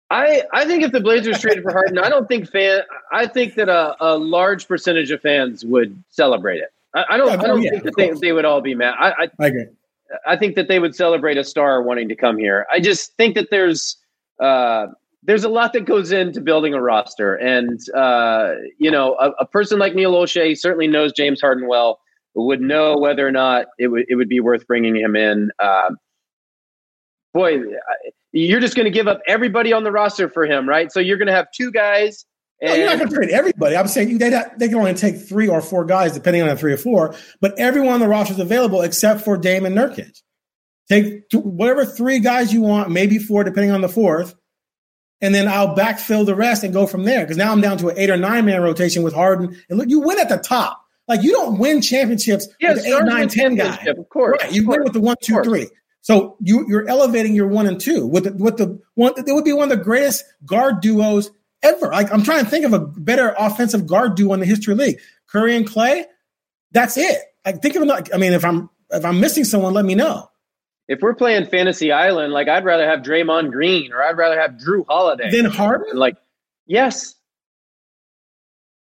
[0.10, 2.84] I, I think if the Blazers traded for Harden, I don't think fan.
[3.12, 6.72] I think that a, a large percentage of fans would celebrate it.
[6.96, 7.28] I, I don't.
[7.28, 8.94] Yeah, I don't yeah, think that they, they, would all be mad.
[8.98, 9.66] I, I, I agree.
[10.26, 12.66] I think that they would celebrate a star wanting to come here.
[12.72, 13.98] I just think that there's
[14.40, 14.88] uh,
[15.26, 19.46] there's a lot that goes into building a roster, and uh, you know, a, a,
[19.46, 22.00] person like Neil Olshey certainly knows James Harden well,
[22.36, 25.50] would know whether or not it would it would be worth bringing him in.
[25.60, 25.92] Uh,
[27.34, 27.60] boy,
[28.32, 30.92] you're just going to give up everybody on the roster for him, right?
[30.92, 32.26] So you're going to have two guys.
[32.62, 33.78] And- no, you're not going to trade everybody.
[33.78, 36.74] I'm saying they they can only take three or four guys, depending on the three
[36.74, 37.16] or four.
[37.40, 40.22] But everyone on the roster is available except for Damon Nurkic.
[40.90, 44.36] Take whatever three guys you want, maybe four, depending on the fourth
[45.24, 47.22] and then I'll backfill the rest and go from there.
[47.22, 49.58] Because now I'm down to an eight or nine man rotation with Harden.
[49.70, 50.86] And look, you win at the top.
[51.08, 53.76] Like you don't win championships yeah, with eight, nine, ten guy.
[53.88, 54.52] Of course, right?
[54.52, 55.70] You of win with the one, two, three.
[56.02, 59.14] So you you're elevating your one and two with the, with the one.
[59.16, 61.88] It would be one of the greatest guard duos ever.
[61.88, 64.78] Like I'm trying to think of a better offensive guard duo in the history of
[64.78, 65.00] the league.
[65.28, 66.06] Curry and Clay.
[66.72, 67.22] That's it.
[67.46, 68.10] Like think of it.
[68.14, 70.30] I mean, if I'm if I'm missing someone, let me know
[70.88, 74.52] if we're playing Fantasy Island, like I'd rather have Draymond Green or I'd rather have
[74.52, 75.98] Jrue Holiday than Harden.
[75.98, 76.18] Like,
[76.66, 77.16] yes.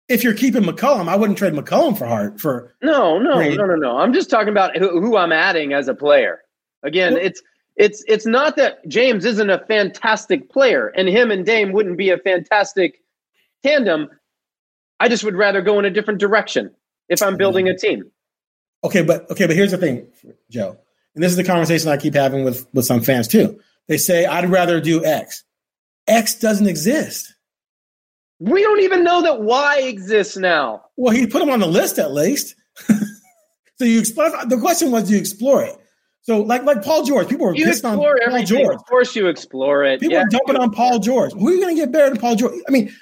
[0.08, 2.74] If you're keeping McCollum, I wouldn't trade McCollum for Hart for.
[2.82, 3.56] No, no, Green.
[3.56, 3.98] no, no, no.
[3.98, 6.42] I'm just talking about who, who I'm adding as a player.
[6.82, 7.42] Again, well, it's
[7.76, 12.10] it's it's not that James isn't a fantastic player, and him and Dame wouldn't be
[12.10, 13.02] a fantastic
[13.64, 14.08] tandem.
[15.00, 16.70] I just would rather go in a different direction
[17.08, 17.86] if I'm building a mm-hmm.
[17.86, 18.10] team.
[18.84, 20.06] Okay, but okay, but here's the thing,
[20.50, 20.78] Joe
[21.16, 23.58] and this is the conversation I keep having with, with some fans too.
[23.88, 25.44] They say, I'd rather do X.
[26.06, 27.34] X doesn't exist.
[28.38, 30.84] We don't even know that Y exists now.
[30.96, 32.54] Well, he put them on the list at least.
[32.86, 34.30] so you explore.
[34.46, 35.76] The question was, do you explore it?
[36.20, 38.46] So, like like Paul George, people were you pissed on Paul everything.
[38.46, 38.74] George.
[38.74, 40.00] Of course, you explore it.
[40.00, 40.24] People yeah.
[40.24, 41.32] are dumping on Paul George.
[41.32, 42.52] Who are you going to get better than Paul George?
[42.68, 42.94] I mean,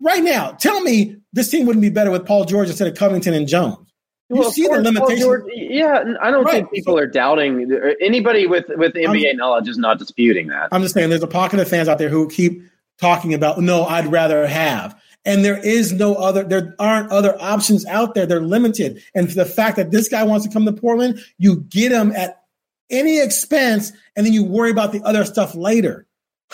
[0.00, 3.34] right now, tell me this team wouldn't be better with Paul George instead of Covington
[3.34, 3.87] and Jones.
[4.30, 5.44] You well, see the limitations.
[5.54, 6.52] yeah, I don't right.
[6.52, 7.70] think people are doubting.
[8.00, 10.68] Anybody with with NBA I'm, knowledge is not disputing that.
[10.70, 12.62] I'm just saying, there's a pocket of fans out there who keep
[12.98, 15.00] talking about, no, I'd rather have.
[15.24, 18.26] And there is no other, there aren't other options out there.
[18.26, 19.02] They're limited.
[19.14, 22.42] And the fact that this guy wants to come to Portland, you get him at
[22.90, 26.06] any expense, and then you worry about the other stuff later.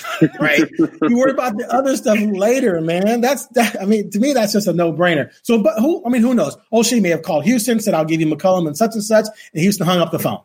[0.41, 0.63] right?
[0.79, 3.21] you worry about the other stuff later, man.
[3.21, 3.81] That's that.
[3.81, 5.33] I mean, to me, that's just a no brainer.
[5.43, 6.05] So, but who?
[6.05, 6.57] I mean, who knows?
[6.73, 9.63] Olshey may have called Houston, said, "I'll give you McCollum and such and such," and
[9.63, 10.41] Houston hung up the phone.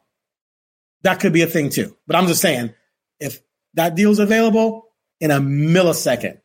[1.01, 1.95] That could be a thing too.
[2.05, 2.73] But I'm just saying,
[3.19, 3.41] if
[3.73, 4.89] that deal's available
[5.19, 6.39] in a millisecond,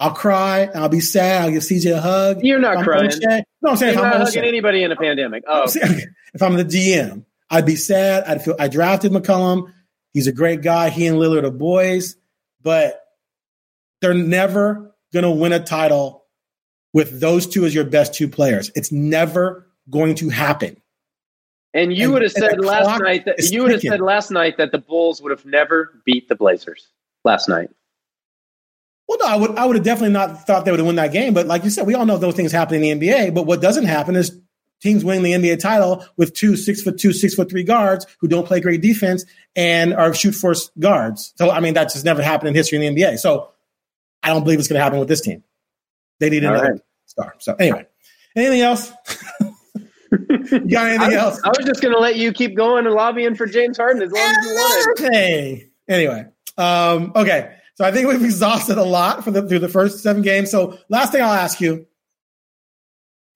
[0.00, 0.68] I'll cry.
[0.74, 1.42] I'll be sad.
[1.42, 2.44] I'll give CJ a hug.
[2.44, 3.10] You're not crying.
[3.62, 5.44] No, I'm saying You're if I'm not hugging anybody in a pandemic.
[5.48, 8.24] Oh, if I'm the GM, I'd be sad.
[8.24, 9.72] I'd feel I drafted McCollum.
[10.18, 10.90] He's a great guy.
[10.90, 12.16] He and Lillard are boys
[12.62, 13.02] but
[14.00, 16.26] they're never going to win a title
[16.92, 18.70] with those two as your best two players.
[18.74, 20.80] It's never going to happen.
[21.74, 24.56] And you and, would have said last night that you would have said last night
[24.56, 26.88] that the Bulls would have never beat the Blazers
[27.24, 27.70] last night.
[29.06, 31.12] Well, no, I would I would have definitely not thought they would have won that
[31.12, 31.34] game.
[31.34, 33.34] But like you said, we all know those things happen in the NBA.
[33.34, 34.38] But what doesn't happen is
[34.80, 38.28] teams winning the NBA title with two six foot two, six foot three guards who
[38.28, 39.24] don't play great defense
[39.56, 41.32] and are shoot force guards.
[41.36, 43.18] So I mean that just never happened in history in the NBA.
[43.18, 43.50] So
[44.22, 45.44] I don't believe it's going to happen with this team.
[46.20, 46.80] They need another right.
[47.06, 47.34] star.
[47.38, 47.86] So anyway,
[48.36, 48.92] anything else?
[50.10, 51.40] you got anything I was, else?
[51.44, 54.10] I was just going to let you keep going and lobbying for James Harden as
[54.10, 55.06] long as you wanted.
[55.06, 55.70] Okay.
[55.88, 56.26] Anyway,
[56.56, 57.56] um, okay.
[57.74, 60.50] So I think we've exhausted a lot for the through the first seven games.
[60.50, 61.86] So last thing I'll ask you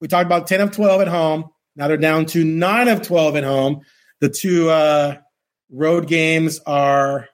[0.03, 1.45] we talked about 10 of 12 at home.
[1.77, 3.83] Now they're down to 9 of 12 at home.
[4.19, 5.15] The two uh,
[5.71, 7.29] road games are,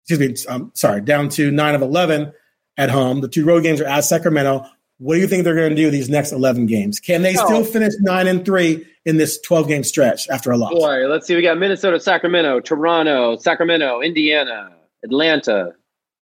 [0.00, 2.32] excuse me, I'm sorry, down to 9 of 11
[2.78, 3.20] at home.
[3.20, 4.64] The two road games are at Sacramento.
[4.96, 7.00] What do you think they're going to do these next 11 games?
[7.00, 10.72] Can they still finish 9 and 3 in this 12 game stretch after a loss?
[10.72, 11.36] Boy, let's see.
[11.36, 14.70] We got Minnesota, Sacramento, Toronto, Sacramento, Indiana,
[15.04, 15.72] Atlanta,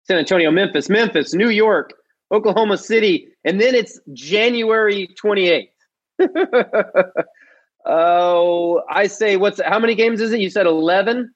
[0.06, 1.94] San Antonio, Memphis, Memphis, New York,
[2.32, 5.70] Oklahoma City, and then it's January 28th.
[7.86, 10.40] oh, I say, what's how many games is it?
[10.40, 11.34] You said eleven.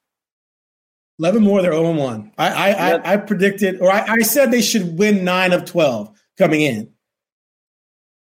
[1.20, 1.62] Eleven more.
[1.62, 2.32] They're zero oh one.
[2.38, 3.02] I I, yep.
[3.06, 6.92] I, I predicted, or I, I, said they should win nine of twelve coming in.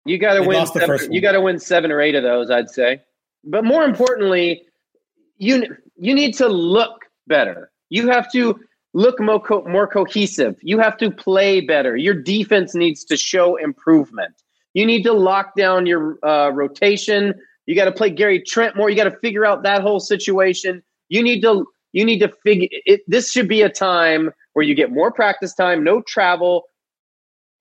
[0.05, 0.67] You got to win.
[0.67, 3.01] Seven, you got to win seven or eight of those, I'd say.
[3.45, 4.63] But more importantly,
[5.37, 5.65] you
[5.97, 7.71] you need to look better.
[7.89, 8.59] You have to
[8.95, 10.57] look more, co- more cohesive.
[10.63, 11.97] You have to play better.
[11.97, 14.42] Your defense needs to show improvement.
[14.75, 17.35] You need to lock down your uh, rotation.
[17.67, 18.91] You got to play Gary Trent more.
[18.91, 20.83] You got to figure out that whole situation.
[21.09, 23.03] You need to you need to figure it.
[23.07, 26.65] This should be a time where you get more practice time, no travel,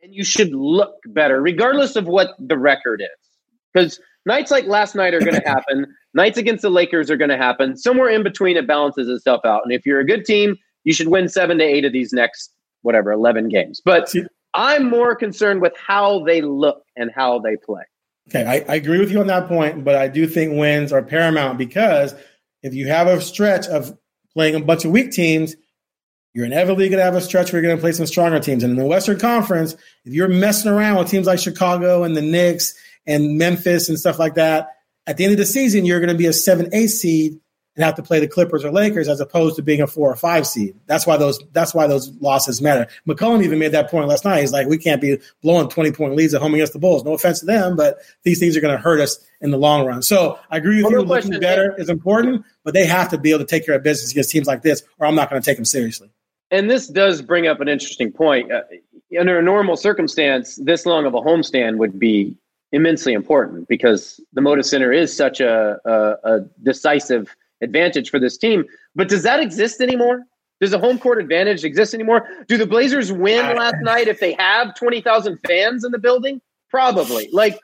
[0.02, 3.30] and you should look better, regardless of what the record is.
[3.74, 5.86] Because nights like last night are going to happen.
[6.14, 7.78] nights against the Lakers are going to happen.
[7.78, 9.62] Somewhere in between, it balances itself out.
[9.64, 12.54] And if you're a good team, you should win seven to eight of these next
[12.82, 13.82] whatever eleven games.
[13.84, 14.14] But
[14.54, 17.84] I'm more concerned with how they look and how they play.
[18.30, 21.02] Okay, I, I, agree with you on that point, but I do think wins are
[21.02, 22.14] paramount because
[22.62, 23.98] if you have a stretch of
[24.34, 25.56] playing a bunch of weak teams,
[26.34, 28.64] you're inevitably going to have a stretch where you're going to play some stronger teams.
[28.64, 29.74] And in the Western Conference,
[30.06, 32.74] if you're messing around with teams like Chicago and the Knicks
[33.06, 34.70] and Memphis and stuff like that,
[35.08, 37.40] at the end of the season, you're going to be a 7 8 seed
[37.82, 40.16] and have to play the Clippers or Lakers as opposed to being a four or
[40.16, 40.76] five seed.
[40.86, 42.88] That's why those that's why those losses matter.
[43.08, 44.42] McCollum even made that point last night.
[44.42, 47.04] He's like, we can't be blowing twenty point leads at home against the Bulls.
[47.04, 49.86] No offense to them, but these things are going to hurt us in the long
[49.86, 50.02] run.
[50.02, 51.08] So I agree with well, you.
[51.08, 54.12] Looking better is important, but they have to be able to take care of business
[54.12, 56.10] against teams like this, or I'm not going to take them seriously.
[56.52, 58.52] And this does bring up an interesting point.
[58.52, 58.62] Uh,
[59.20, 62.38] under a normal circumstance, this long of a homestand would be
[62.74, 68.38] immensely important because the Moda Center is such a, a, a decisive advantage for this
[68.38, 68.66] team.
[68.96, 70.24] But does that exist anymore?
[70.60, 72.28] Does the home court advantage exist anymore?
[72.48, 76.40] Do the Blazers win last night if they have 20,000 fans in the building?
[76.70, 77.30] Probably.
[77.34, 77.60] Like,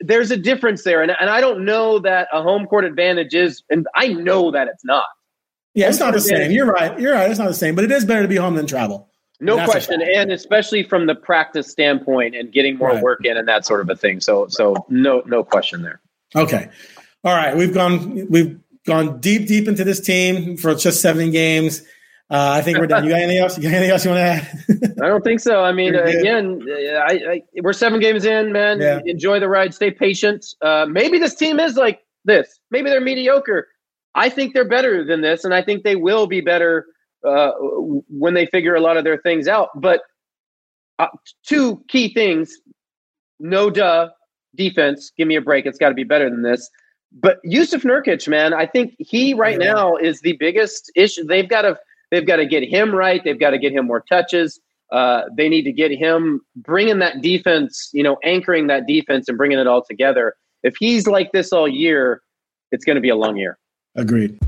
[0.00, 1.02] there's a difference there.
[1.02, 4.68] And, and I don't know that a home court advantage is, and I know that
[4.68, 5.06] it's not.
[5.74, 6.50] Yeah, it's not the same.
[6.50, 6.98] You're right.
[6.98, 7.30] You're right.
[7.30, 9.10] It's not the same, but it is better to be home than travel.
[9.40, 13.02] No question, and especially from the practice standpoint and getting more right.
[13.02, 14.20] work in and that sort of a thing.
[14.20, 16.00] So, so no, no question there.
[16.34, 16.70] Okay,
[17.22, 17.54] all right.
[17.54, 18.26] We've gone.
[18.30, 21.82] We've gone deep, deep into this team for just seven games.
[22.28, 23.04] Uh, I think we're done.
[23.04, 23.56] You got anything else?
[23.56, 24.94] You got anything else you want to add?
[25.02, 25.62] I don't think so.
[25.62, 28.80] I mean, uh, again, I, I, we're seven games in, man.
[28.80, 29.00] Yeah.
[29.06, 29.74] Enjoy the ride.
[29.74, 30.44] Stay patient.
[30.60, 32.58] Uh, maybe this team is like this.
[32.72, 33.68] Maybe they're mediocre.
[34.16, 36.86] I think they're better than this, and I think they will be better
[37.24, 37.52] uh,
[38.08, 39.68] when they figure a lot of their things out.
[39.76, 40.00] But
[40.98, 41.08] uh,
[41.44, 42.58] two key things:
[43.38, 44.08] no duh
[44.56, 45.12] defense.
[45.16, 45.66] Give me a break.
[45.66, 46.68] It's got to be better than this.
[47.12, 49.72] But Jusuf Nurkic, man, I think he right yeah.
[49.72, 51.24] now is the biggest issue.
[51.24, 51.78] They've got to
[52.10, 53.22] they've got to get him right.
[53.24, 54.60] They've got to get him more touches.
[54.92, 59.36] Uh, they need to get him bringing that defense, you know, anchoring that defense and
[59.36, 60.34] bringing it all together.
[60.62, 62.22] If he's like this all year,
[62.70, 63.58] it's going to be a long year.
[63.96, 64.38] Agreed.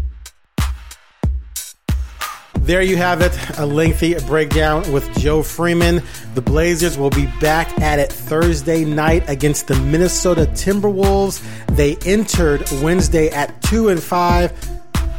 [2.69, 6.03] There you have it, a lengthy breakdown with Joe Freeman.
[6.35, 11.43] The Blazers will be back at it Thursday night against the Minnesota Timberwolves.
[11.69, 14.53] They entered Wednesday at 2 and 5.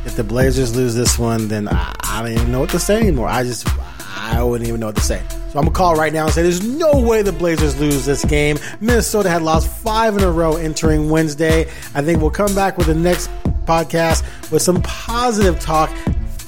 [0.05, 2.99] If the Blazers lose this one, then I, I don't even know what to say
[2.99, 3.27] anymore.
[3.27, 3.67] I just,
[4.15, 5.19] I wouldn't even know what to say.
[5.51, 8.23] So I'm to call right now and say there's no way the Blazers lose this
[8.25, 8.59] game.
[8.79, 11.61] Minnesota had lost five in a row entering Wednesday.
[11.95, 13.27] I think we'll come back with the next
[13.65, 15.89] podcast with some positive talk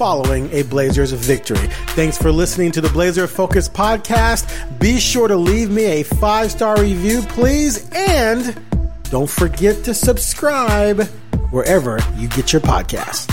[0.02, 1.68] following a Blazers victory.
[1.94, 4.48] Thanks for listening to the Blazer Focus podcast.
[4.80, 8.60] Be sure to leave me a five star review, please, and
[9.04, 11.04] don't forget to subscribe
[11.52, 13.30] wherever you get your podcast.